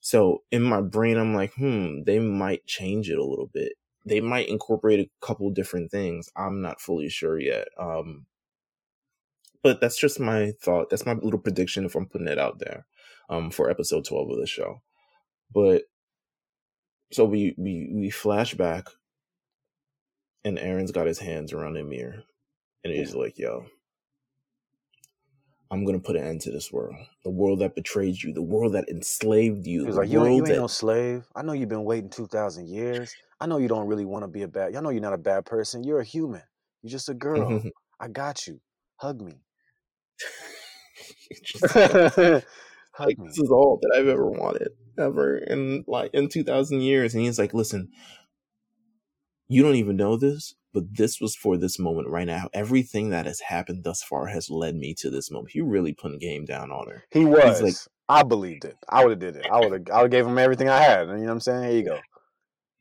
[0.00, 3.72] So in my brain, I'm like, hmm, they might change it a little bit.
[4.04, 6.28] They might incorporate a couple different things.
[6.36, 7.68] I'm not fully sure yet.
[7.78, 8.26] Um,
[9.62, 10.88] but that's just my thought.
[10.88, 12.86] That's my little prediction if I'm putting it out there
[13.28, 14.80] um, for episode 12 of the show.
[15.52, 15.82] But
[17.12, 18.86] so we we we flash back,
[20.44, 22.22] and Eren's got his hands around Ymir,
[22.84, 23.66] and he's like, "Yo,
[25.70, 26.96] I'm gonna put an end to this world.
[27.24, 30.24] The world that betrayed you, the world that enslaved you, He was the like, you
[30.24, 31.26] ain't, you ain't that no slave.
[31.36, 33.14] I know you've been waiting 2,000 years.
[33.40, 35.18] I know you don't really want to be a bad, I know you're not a
[35.18, 35.84] bad person.
[35.84, 36.42] You're a human.
[36.82, 37.62] You're just a girl.
[38.00, 38.60] I got you.
[38.96, 39.40] Hug me.
[41.44, 42.42] Just Hug
[42.98, 43.28] like me.
[43.28, 47.14] this is all that I've ever wanted ever in like in 2000 years.
[47.14, 47.88] And he's like, listen,
[49.48, 52.48] you don't even know this, but this was for this moment right now.
[52.52, 55.50] Everything that has happened thus far has led me to this moment.
[55.52, 57.04] He really putting game down on her.
[57.10, 57.62] He was.
[57.62, 57.74] like-
[58.08, 58.76] I believed it.
[58.88, 59.46] I would have did it.
[59.48, 61.06] I would have I would have gave him everything I had.
[61.06, 61.62] You know what I'm saying?
[61.70, 62.00] Here you go.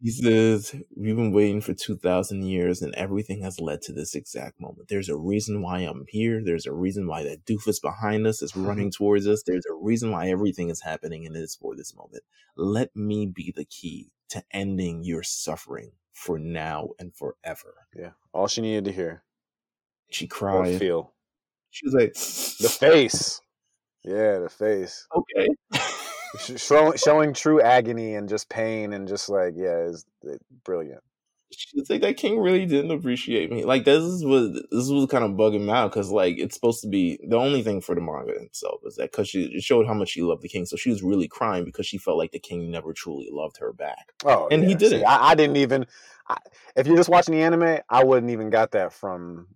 [0.02, 4.60] He says, We've been waiting for 2,000 years and everything has led to this exact
[4.60, 4.88] moment.
[4.88, 6.42] There's a reason why I'm here.
[6.44, 8.66] There's a reason why that doofus behind us is mm-hmm.
[8.66, 9.44] running towards us.
[9.46, 12.24] There's a reason why everything is happening and it is for this moment.
[12.56, 17.88] Let me be the key to ending your suffering for now and forever.
[17.96, 18.12] Yeah.
[18.34, 19.24] All she needed to hear
[20.12, 20.80] She or cried.
[20.80, 21.14] feel.
[21.72, 23.42] She was like, The face.
[24.04, 25.08] Yeah, the face.
[25.14, 25.50] okay.
[26.38, 31.02] Sh- Showing, showing true agony and just pain and just like, yeah, is eh, brilliant.
[31.52, 33.65] She was like, that king really didn't appreciate me.
[33.65, 36.82] Like this is what this was kind of bugging me out because like it's supposed
[36.84, 39.88] to be the only thing for the manga itself is that because she it showed
[39.88, 42.32] how much she loved the king, so she was really crying because she felt like
[42.32, 44.13] the king never truly loved her back.
[44.24, 45.00] Oh, And he didn't.
[45.00, 45.88] See, I, I didn't even.
[46.28, 46.38] I,
[46.76, 49.48] if you're just watching the anime, I wouldn't even got that from.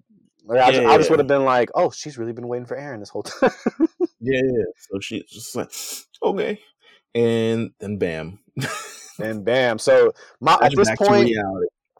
[0.46, 1.12] Like, I, Yeah, just, I just yeah.
[1.12, 3.52] would have been like, "Oh, she's really been waiting for Eren this whole time."
[4.20, 4.64] Yeah, yeah.
[4.78, 5.70] So she's just like,
[6.24, 6.60] okay,
[7.14, 8.40] and then bam,
[9.22, 9.80] and bam!
[9.80, 11.30] So my at this point,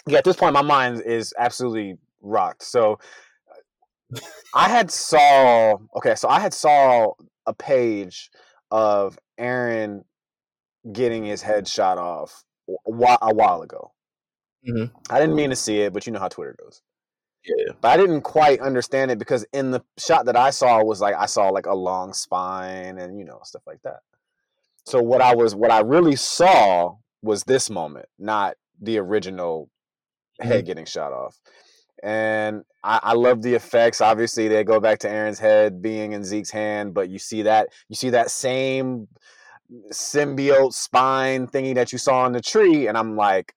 [0.08, 2.64] yeah, at this point, my mind is absolutely rocked.
[2.64, 3.00] So
[4.56, 7.14] I had saw okay, so I had saw
[7.46, 8.32] a page
[8.72, 10.04] of Eren
[10.92, 13.92] getting his head shot off a while, a while ago.
[14.68, 14.92] Mhm.
[15.10, 16.82] I didn't mean to see it, but you know how Twitter goes.
[17.46, 21.02] Yeah, But I didn't quite understand it because in the shot that I saw was
[21.02, 24.00] like I saw like a long spine and you know stuff like that.
[24.86, 29.70] So what I was what I really saw was this moment, not the original
[30.40, 30.66] head mm-hmm.
[30.66, 31.40] getting shot off.
[32.02, 34.02] And I, I love the effects.
[34.02, 37.70] Obviously, they go back to Eren's head being in Zeke's hand, but you see that
[37.88, 39.08] you see that same
[39.92, 43.54] symbiote spine thingy that you saw in the tree, and I'm like,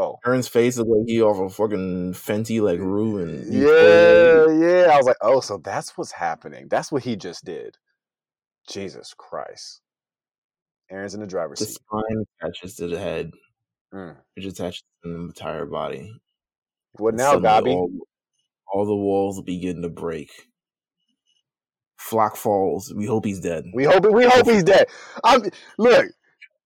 [0.00, 3.44] oh, Eren's face looked like he off a fucking Fenty like ruin.
[3.50, 4.92] yeah, yeah.
[4.92, 6.68] I was like, oh, so that's what's happening.
[6.68, 7.76] That's what he just did.
[8.68, 9.80] Jesus Christ.
[10.92, 11.66] Eren's in the driver's seat.
[11.66, 11.80] The seat.
[11.86, 13.30] spine attaches to the head,
[13.94, 14.16] Mm.
[14.36, 16.12] which attaches to the entire body.
[16.92, 17.90] What now, suddenly All,
[18.72, 20.30] all the walls begin to break.
[21.96, 22.92] Flock falls.
[22.96, 23.64] We hope he's dead.
[23.74, 24.86] We hope we hope he's dead.
[25.22, 25.42] I'm
[25.78, 26.06] look.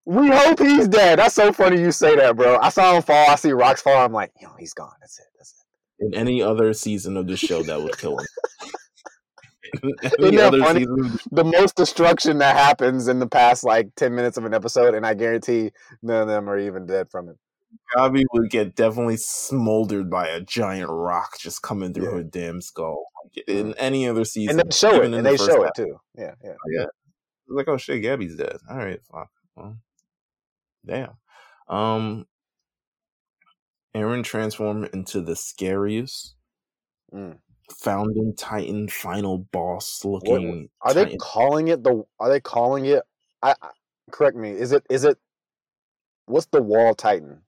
[0.06, 1.18] We hope he's dead.
[1.18, 2.58] That's so funny you say that, bro.
[2.60, 3.30] I saw him fall.
[3.30, 4.04] I see rocks fall.
[4.04, 4.92] I'm like, yo, he's gone.
[5.00, 5.26] That's it.
[5.38, 5.64] That's
[5.98, 6.06] it.
[6.06, 8.26] In any other season of the show, that would kill him.
[9.82, 10.80] Isn't that funny?
[10.80, 11.18] Season...
[11.32, 15.06] The most destruction that happens in the past like ten minutes of an episode, and
[15.06, 17.36] I guarantee none of them are even dead from it.
[17.96, 22.16] Gabi would get definitely smoldered by a giant rock just coming through yeah.
[22.16, 23.06] her damn skull.
[23.48, 23.74] In mm.
[23.78, 25.70] any other season, and they show it, and the they show half.
[25.70, 25.96] it too.
[26.16, 26.84] Yeah, yeah, yeah.
[27.48, 28.56] Like, oh shit, Gabi's dead.
[28.70, 29.28] All right, fuck.
[29.56, 29.76] Well,
[30.86, 31.10] damn.
[31.68, 32.26] Um,
[33.94, 36.34] Eren transformed into the scariest
[37.12, 37.38] mm.
[37.70, 40.68] founding Titan final boss looking.
[40.80, 41.12] What, are Titan.
[41.12, 42.02] they calling it the?
[42.18, 43.02] Are they calling it?
[43.42, 43.68] I, I
[44.10, 44.50] correct me.
[44.50, 44.84] Is it?
[44.90, 45.18] Is it?
[46.26, 47.42] What's the wall Titan?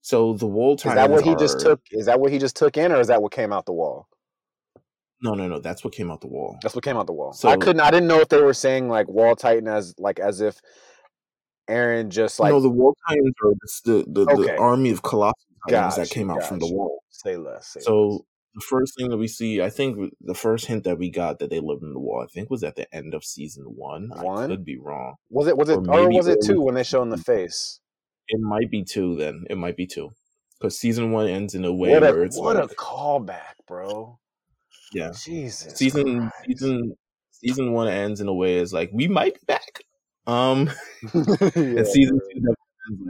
[0.00, 0.98] So the wall Titan.
[0.98, 1.80] Is that what he are, just took?
[1.90, 4.08] Is that what he just took in, or is that what came out the wall?
[5.20, 5.58] No, no, no.
[5.58, 6.58] That's what came out the wall.
[6.62, 7.32] That's what came out the wall.
[7.32, 7.80] So I couldn't.
[7.80, 10.60] I didn't know if they were saying like wall Titan as like as if
[11.68, 13.52] Eren just like no, the Wall Titans are
[13.84, 14.42] the the, okay.
[14.42, 15.36] the army of colossal
[15.68, 17.02] titans that came out from the wall.
[17.10, 17.68] Say less.
[17.68, 18.20] Say so less.
[18.54, 21.50] the first thing that we see, I think the first hint that we got that
[21.50, 24.10] they lived in the wall, I think was at the end of season one.
[24.14, 24.44] one?
[24.44, 25.14] I could be wrong.
[25.30, 27.18] Was it was it or, oh, or was it two when they show in the
[27.18, 27.80] face?
[28.28, 29.16] It might be two.
[29.16, 30.10] Then it might be two
[30.58, 33.54] because season one ends in a way what a, where it's what like, a callback,
[33.66, 34.18] bro.
[34.92, 35.74] Yeah, Jesus.
[35.74, 36.34] Season Christ.
[36.46, 36.96] season
[37.30, 39.82] season one ends in a way is like we might be back.
[40.28, 40.70] Um,
[41.14, 42.54] yeah, and season two,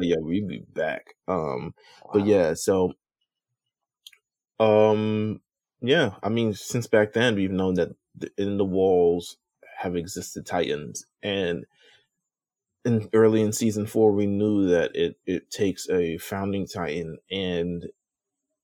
[0.00, 1.14] yeah, we'd be back.
[1.26, 2.10] Um, wow.
[2.14, 2.94] but yeah, so,
[4.60, 5.40] um,
[5.80, 7.94] yeah, I mean, since back then we've known that
[8.38, 9.36] in the walls
[9.78, 11.66] have existed titans, and
[12.84, 17.86] in early in season four we knew that it it takes a founding titan and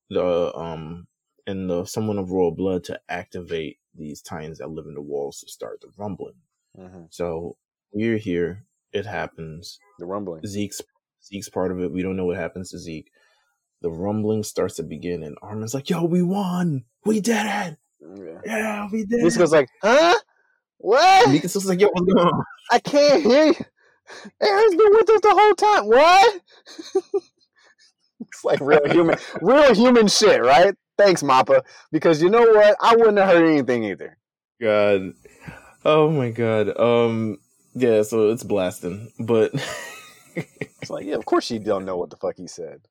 [0.09, 1.05] the um
[1.45, 5.41] and the someone of royal blood to activate these titans that live in the walls
[5.41, 6.35] to start the rumbling.
[6.77, 7.03] Mm-hmm.
[7.09, 7.57] So
[7.91, 8.65] we're here.
[8.91, 9.79] It happens.
[9.99, 10.45] The rumbling.
[10.45, 10.81] Zeke's
[11.23, 11.91] Zeke's part of it.
[11.91, 13.11] We don't know what happens to Zeke.
[13.81, 16.85] The rumbling starts to begin, and Armin's like, "Yo, we won!
[17.05, 17.77] We did it!
[18.01, 20.15] Yeah, yeah we did." Mika's like, "Huh?
[20.77, 23.65] What?" Mika's like, "Yo, what's going on?" I can't hear you.
[24.41, 25.87] Eren's been with us the whole time.
[25.87, 26.41] What?
[28.21, 30.75] it's like real human, real human shit, right?
[30.97, 31.63] Thanks, Mappa.
[31.91, 32.77] Because you know what?
[32.81, 34.17] I wouldn't have heard anything either.
[34.61, 35.11] God.
[35.83, 36.77] Oh my god.
[36.79, 37.37] Um
[37.75, 39.51] yeah, so it's blasting, but
[40.35, 42.81] it's like, yeah, of course you don't know what the fuck he said.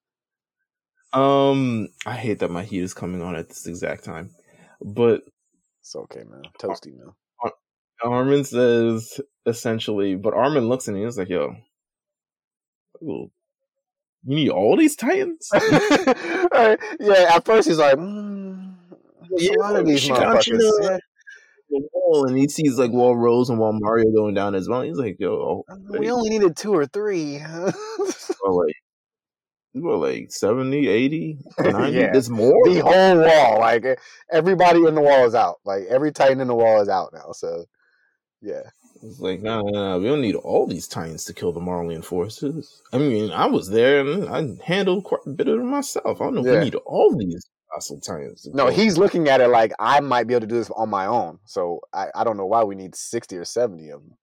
[1.13, 4.35] Um, I hate that my heat is coming on at this exact time,
[4.81, 5.23] but
[5.81, 6.43] it's okay, man.
[6.61, 7.15] Toasty, man.
[8.03, 11.55] Armin says essentially, but Armin looks at me and he's like, "Yo,
[13.01, 13.31] you
[14.25, 16.79] need all these titans?" right.
[17.01, 18.75] Yeah, at first he's like, mm,
[19.39, 21.01] yeah, "A lot of these motherfuckers."
[21.75, 24.83] The wall and he sees like Wall Rose and Wall Maria going down as well.
[24.83, 27.41] He's like, yo, oh, uh, we only needed two or three.
[27.41, 28.77] or like,
[29.75, 31.99] were like 70, 80, 90.
[31.99, 32.13] yeah.
[32.13, 32.53] There's more.
[32.65, 33.61] The whole wall.
[33.61, 33.99] Like
[34.31, 35.57] everybody in the wall is out.
[35.65, 37.33] Like every Titan in the wall is out now.
[37.33, 37.65] So
[38.41, 38.63] yeah.
[39.03, 42.03] It's like, no, nah, nah, we don't need all these Titans to kill the Marleyan
[42.03, 42.81] forces.
[42.93, 46.21] I mean, I was there and I handled quite a bit of it myself.
[46.21, 46.59] I don't know yeah.
[46.59, 47.45] we need all these
[47.81, 48.49] Titans.
[48.53, 51.07] No, he's looking at it like I might be able to do this on my
[51.07, 51.39] own.
[51.45, 54.17] So I, I don't know why we need 60 or 70 of them.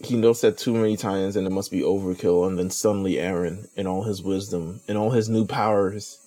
[0.00, 2.46] He knows that too many times and it must be overkill.
[2.46, 6.18] And then suddenly Eren, in all his wisdom, in all his new powers,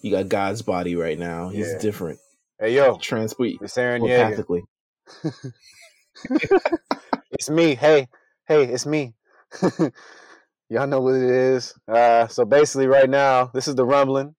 [0.00, 1.48] he got God's body right now.
[1.48, 1.78] He's yeah.
[1.78, 2.18] different.
[2.58, 2.96] Hey, yo.
[2.96, 3.58] Transweet.
[3.62, 4.62] It's Eren Yeager.
[7.30, 7.74] it's me.
[7.74, 8.08] Hey,
[8.46, 9.14] hey, it's me.
[10.72, 11.74] Y'all know what it is.
[11.86, 14.34] Uh, so basically, right now, this is the rumbling.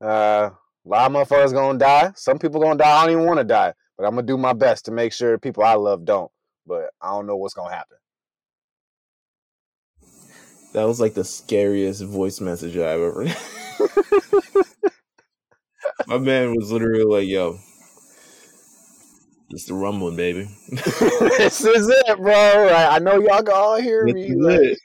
[0.00, 2.12] Uh, a lot of motherfuckers gonna die.
[2.14, 2.88] Some people gonna die.
[2.88, 5.36] I don't even want to die, but I'm gonna do my best to make sure
[5.38, 6.30] people I love don't.
[6.68, 7.96] But I don't know what's gonna happen.
[10.72, 13.24] That was like the scariest voice message I've ever.
[16.06, 17.58] my man was literally like, "Yo,
[19.50, 20.48] it's the rumbling, baby.
[20.68, 22.72] this is it, bro.
[22.72, 24.76] I know y'all can all hear this me.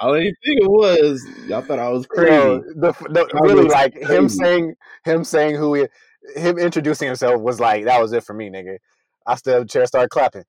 [0.00, 1.24] I didn't think it was.
[1.46, 2.30] Y'all thought I was crazy.
[2.30, 4.14] Know, the, the really like crazy.
[4.14, 4.74] him saying
[5.04, 5.86] him saying who he
[6.34, 8.78] him introducing himself was like that was it for me, nigga.
[9.26, 10.44] I stood up the chair, started clapping.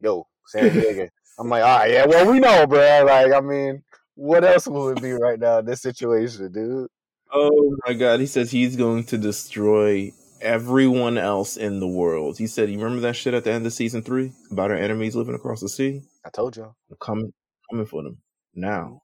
[0.00, 1.08] Yo, San Diego.
[1.38, 3.04] I'm like, all right, yeah, well, we know, bro.
[3.06, 3.82] Like, I mean,
[4.14, 6.88] what else will it be right now in this situation, dude?
[7.32, 10.12] Oh my god, he says he's going to destroy
[10.42, 12.38] everyone else in the world.
[12.38, 15.14] He said, You remember that shit at the end of season three about our enemies
[15.14, 16.02] living across the sea?
[16.24, 16.74] I told y'all.
[16.90, 17.32] I'm coming
[17.70, 18.18] coming for them
[18.54, 19.02] now.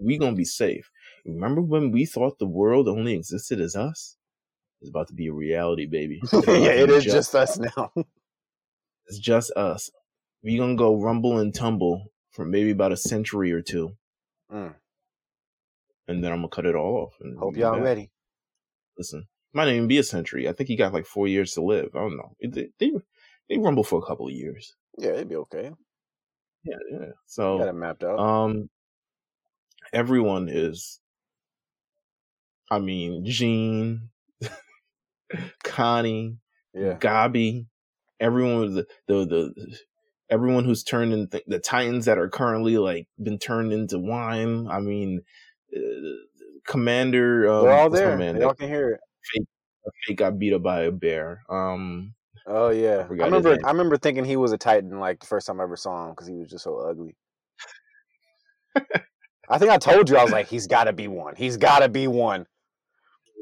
[0.00, 0.90] We gonna be safe.
[1.24, 4.16] Remember when we thought the world only existed as us?
[4.80, 6.20] It's about to be a reality, baby.
[6.32, 7.92] yeah, it is just, just us now.
[9.06, 9.90] it's just us.
[10.42, 13.96] We gonna go rumble and tumble for maybe about a century or two.
[14.52, 14.74] Mm.
[16.08, 17.14] And then I'm gonna cut it all off.
[17.38, 17.82] Hope y'all back.
[17.82, 18.10] ready.
[18.98, 20.48] Listen, Might not even be a century.
[20.48, 21.90] I think he got like four years to live.
[21.94, 22.36] I don't know.
[22.42, 22.92] They they,
[23.48, 24.74] they rumble for a couple of years.
[24.98, 25.70] Yeah, it'd be okay.
[26.64, 27.06] Yeah, yeah.
[27.26, 28.18] So got it mapped out.
[28.18, 28.68] Um,
[29.94, 31.00] everyone is.
[32.70, 34.10] I mean, Jean,
[35.64, 36.38] Connie,
[36.74, 37.66] yeah, Gabi,
[38.20, 39.78] everyone the the, the
[40.30, 44.66] everyone who's turned in th- the Titans that are currently like been turned into wine.
[44.68, 45.22] I mean,
[45.74, 45.80] uh,
[46.66, 47.48] Commander.
[47.50, 48.12] Um, They're all there.
[48.12, 48.40] Commander?
[48.40, 49.00] They all can hear it.
[49.22, 49.46] Fake,
[50.06, 51.42] fake got beat up by a bear.
[51.48, 52.14] Um.
[52.46, 53.56] Oh yeah, I, I remember.
[53.64, 56.12] I remember thinking he was a Titan like the first time I ever saw him
[56.12, 57.16] because he was just so ugly.
[59.48, 61.34] I think I told you I was like, he's got to be one.
[61.36, 62.46] He's got to be one.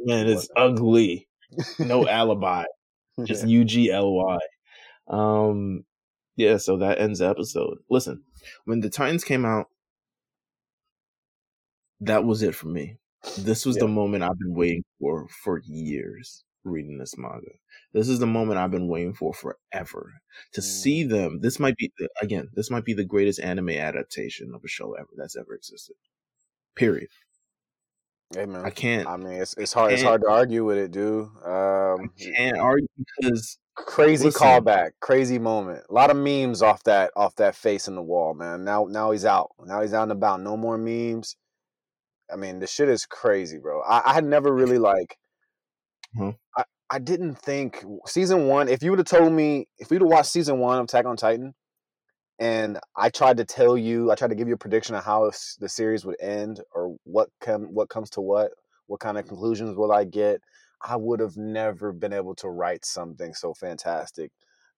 [0.05, 1.29] Man, it's ugly.
[1.79, 2.65] No alibi.
[3.25, 4.39] Just U G L Y.
[5.09, 5.85] Um,
[6.37, 6.57] yeah.
[6.57, 7.79] So that ends the episode.
[7.91, 8.23] Listen,
[8.65, 9.67] when the Titans came out,
[12.01, 12.97] that was it for me.
[13.39, 13.83] This was yeah.
[13.83, 17.53] the moment I've been waiting for for years reading this manga.
[17.93, 20.13] This is the moment I've been waiting for forever
[20.53, 20.65] to mm.
[20.65, 21.41] see them.
[21.41, 25.11] This might be again, this might be the greatest anime adaptation of a show ever
[25.17, 25.97] that's ever existed.
[26.75, 27.09] Period.
[28.35, 29.07] Hey man, I can't.
[29.07, 29.93] I mean, it's it's hard.
[29.93, 31.25] It's hard to argue with it, dude.
[31.45, 32.89] Um, I can't argue
[33.21, 35.85] because crazy listen, callback, crazy moment.
[35.91, 38.65] A lot of memes off that off that face in the wall, man.
[38.65, 39.51] Now now he's out.
[39.67, 40.41] Now he's out and about.
[40.41, 41.37] No more memes.
[42.33, 43.83] I mean, the shit is crazy, bro.
[43.83, 45.19] I, I had never really like
[46.17, 46.31] Mm-hmm.
[46.57, 50.11] I, I didn't think season one, if you would have told me, if you'd have
[50.11, 51.55] watched season one of Attack on Titan,
[52.39, 55.31] and I tried to tell you, I tried to give you a prediction of how
[55.61, 58.51] the series would end or what come what comes to what,
[58.87, 60.41] what kind of conclusions will I get,
[60.83, 64.33] I would have never been able to write something so fantastic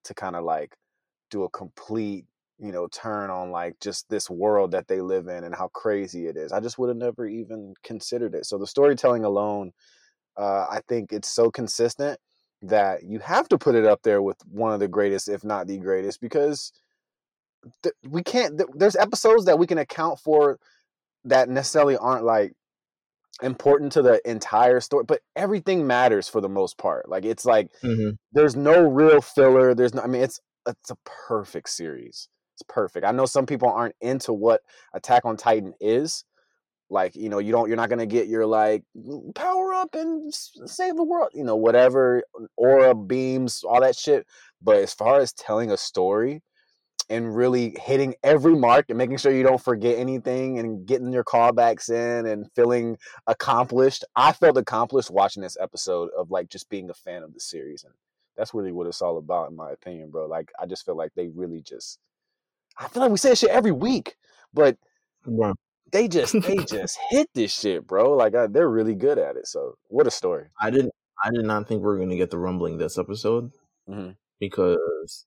[0.04, 0.74] to kind of like
[1.30, 2.26] do a complete,
[2.58, 6.26] you know, turn on like just this world that they live in and how crazy
[6.26, 6.52] it is.
[6.52, 8.46] I just would have never even considered it.
[8.46, 9.72] So the storytelling alone
[10.36, 12.18] uh, I think it's so consistent
[12.62, 15.66] that you have to put it up there with one of the greatest, if not
[15.66, 16.72] the greatest, because
[17.82, 18.58] th- we can't.
[18.58, 20.58] Th- there's episodes that we can account for
[21.24, 22.52] that necessarily aren't like
[23.42, 27.08] important to the entire story, but everything matters for the most part.
[27.08, 28.10] Like it's like mm-hmm.
[28.32, 29.74] there's no real filler.
[29.74, 30.02] There's no.
[30.02, 32.28] I mean, it's it's a perfect series.
[32.54, 33.04] It's perfect.
[33.04, 34.60] I know some people aren't into what
[34.94, 36.24] Attack on Titan is,
[36.94, 38.84] like you know you don't you're not gonna get your like
[39.34, 42.22] power up and save the world you know whatever
[42.56, 44.26] aura beams all that shit.
[44.62, 46.42] But as far as telling a story
[47.10, 51.24] and really hitting every mark and making sure you don't forget anything and getting your
[51.24, 56.88] callbacks in and feeling accomplished i felt accomplished watching this episode of like just being
[56.88, 57.92] a fan of the series and
[58.38, 60.26] that's really what it's all about in my opinion bro.
[60.26, 61.98] Like i just feel like they really just
[62.78, 64.16] i feel like we say shit every week
[64.54, 64.78] but
[65.92, 68.12] they just they just hit this shit, bro.
[68.12, 69.46] Like I, they're really good at it.
[69.46, 70.48] So what a story.
[70.60, 73.52] I didn't I did not think we are gonna get the rumbling this episode
[73.88, 74.10] mm-hmm.
[74.40, 75.26] because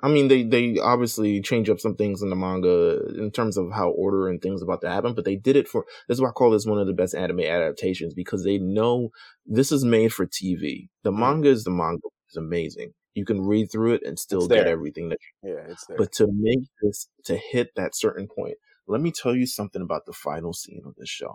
[0.00, 3.72] I mean they they obviously change up some things in the manga in terms of
[3.72, 6.28] how order and things about to happen, but they did it for this is why
[6.28, 9.10] I call this one of the best anime adaptations because they know
[9.46, 10.88] this is made for TV.
[11.02, 11.20] The mm-hmm.
[11.20, 12.92] manga is the manga is amazing.
[13.14, 15.96] You can read through it and still get everything that you Yeah, it's there.
[15.96, 20.06] But to make this to hit that certain point, let me tell you something about
[20.06, 21.34] the final scene of this show.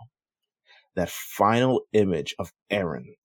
[0.95, 3.15] That final image of Eren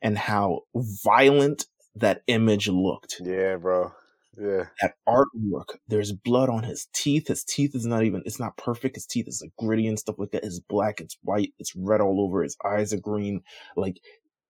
[0.00, 3.20] and how violent that image looked.
[3.22, 3.92] Yeah, bro.
[4.40, 4.64] Yeah.
[4.80, 5.76] That artwork.
[5.86, 7.28] There's blood on his teeth.
[7.28, 8.96] His teeth is not even, it's not perfect.
[8.96, 10.44] His teeth is like gritty and stuff like that.
[10.44, 11.00] It's black.
[11.00, 11.52] It's white.
[11.58, 12.42] It's red all over.
[12.42, 13.42] His eyes are green.
[13.76, 14.00] Like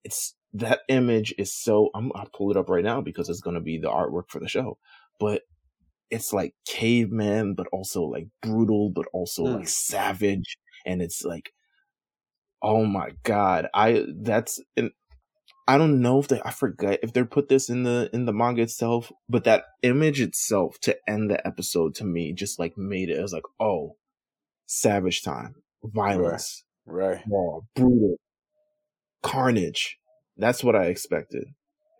[0.04, 3.54] it's, that image is so, I'm, I'll pull it up right now because it's going
[3.54, 4.78] to be the artwork for the show.
[5.18, 5.42] But
[6.10, 9.56] it's like caveman, but also like brutal, but also mm.
[9.58, 10.58] like savage.
[10.84, 11.52] And it's like,
[12.62, 14.90] oh my god, I that's and
[15.66, 18.32] I don't know if they I forget if they put this in the in the
[18.32, 23.08] manga itself, but that image itself to end the episode to me just like made
[23.08, 23.18] it.
[23.18, 23.96] I was like, oh,
[24.66, 27.24] savage time, violence, right, right.
[27.30, 28.16] raw, brutal,
[29.22, 29.98] carnage.
[30.36, 31.48] That's what I expected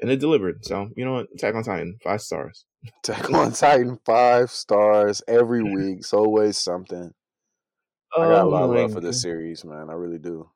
[0.02, 0.64] and it delivered.
[0.64, 2.66] So you know what, Attack on Titan, five stars.
[3.04, 5.98] Attack on Titan, five stars every week.
[6.00, 7.12] It's always something.
[8.14, 9.88] I got a lot of oh love for this series, man.
[9.88, 10.50] I really do.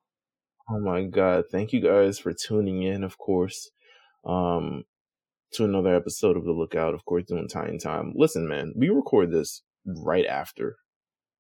[0.69, 1.45] Oh my god!
[1.51, 3.05] Thank you guys for tuning in.
[3.05, 3.71] Of course,
[4.27, 4.83] um,
[5.53, 6.93] to another episode of the Lookout.
[6.93, 8.13] Of course, doing Titan Time.
[8.17, 10.77] Listen, man, we record this right after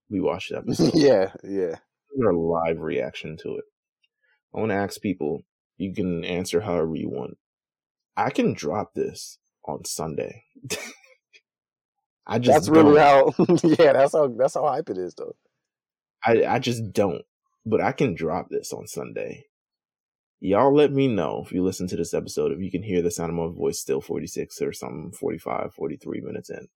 [0.09, 0.95] we watch the episode.
[0.95, 1.77] yeah, yeah.
[2.25, 3.65] Our live reaction to it.
[4.55, 5.43] I want to ask people.
[5.77, 7.37] You can answer however you want.
[8.17, 10.45] I can drop this on Sunday.
[12.27, 15.37] I just That's really how yeah, that's how that's how hype it is though.
[16.25, 17.23] I I just don't.
[17.65, 19.47] But I can drop this on Sunday.
[20.41, 23.11] y'all let me know if you listen to this episode if you can hear the
[23.11, 26.69] sound of my voice still 46 or something 45 43 minutes in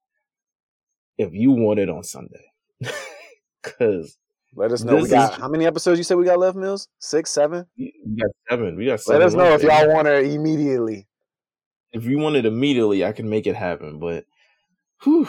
[1.18, 2.52] if you want it on sunday
[3.62, 4.16] because
[4.54, 6.88] let us know we got is, how many episodes you said we got left Meelz
[6.98, 10.24] six seven we got seven we got seven let us know if y'all want it
[10.24, 11.06] immediately
[11.92, 14.24] if you want it immediately i can make it happen but
[15.02, 15.28] whew,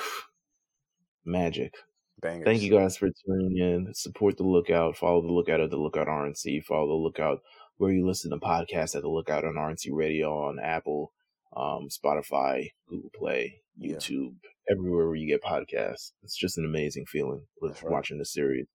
[1.26, 1.76] magic
[2.22, 2.46] Bangers.
[2.46, 3.94] Thank you guys for tuning in.
[3.94, 4.96] Support the lookout.
[4.96, 6.64] Follow the lookout at the lookout RNC.
[6.64, 7.42] Follow the lookout
[7.78, 11.12] where you listen to podcasts at the lookout on RNC Radio on Apple,
[11.56, 14.76] um, Spotify, Google Play, YouTube, yeah.
[14.76, 16.12] everywhere where you get podcasts.
[16.22, 17.92] It's just an amazing feeling with right.
[17.92, 18.68] watching the series.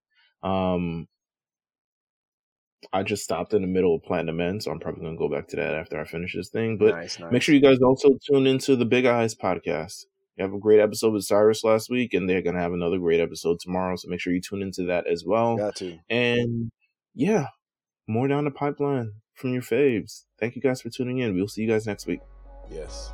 [0.43, 1.07] Um,
[2.93, 5.49] I just stopped in the middle of Platinum End, so I'm probably gonna go back
[5.49, 6.79] to that after I finish this thing.
[6.79, 7.33] But nice, nice.
[7.33, 10.05] make sure you guys also tune into the Big Eyes podcast.
[10.37, 13.21] You have a great episode with Cyrus last week, and they're gonna have another great
[13.21, 13.97] episode tomorrow.
[13.97, 15.57] So make sure you tune into that as well.
[15.57, 15.99] Got to.
[16.11, 16.71] And
[17.15, 17.49] yeah,
[18.07, 20.25] more down the pipeline from your faves.
[20.39, 21.35] Thank you guys for tuning in.
[21.35, 22.21] We'll see you guys next week.
[22.71, 23.13] Yes.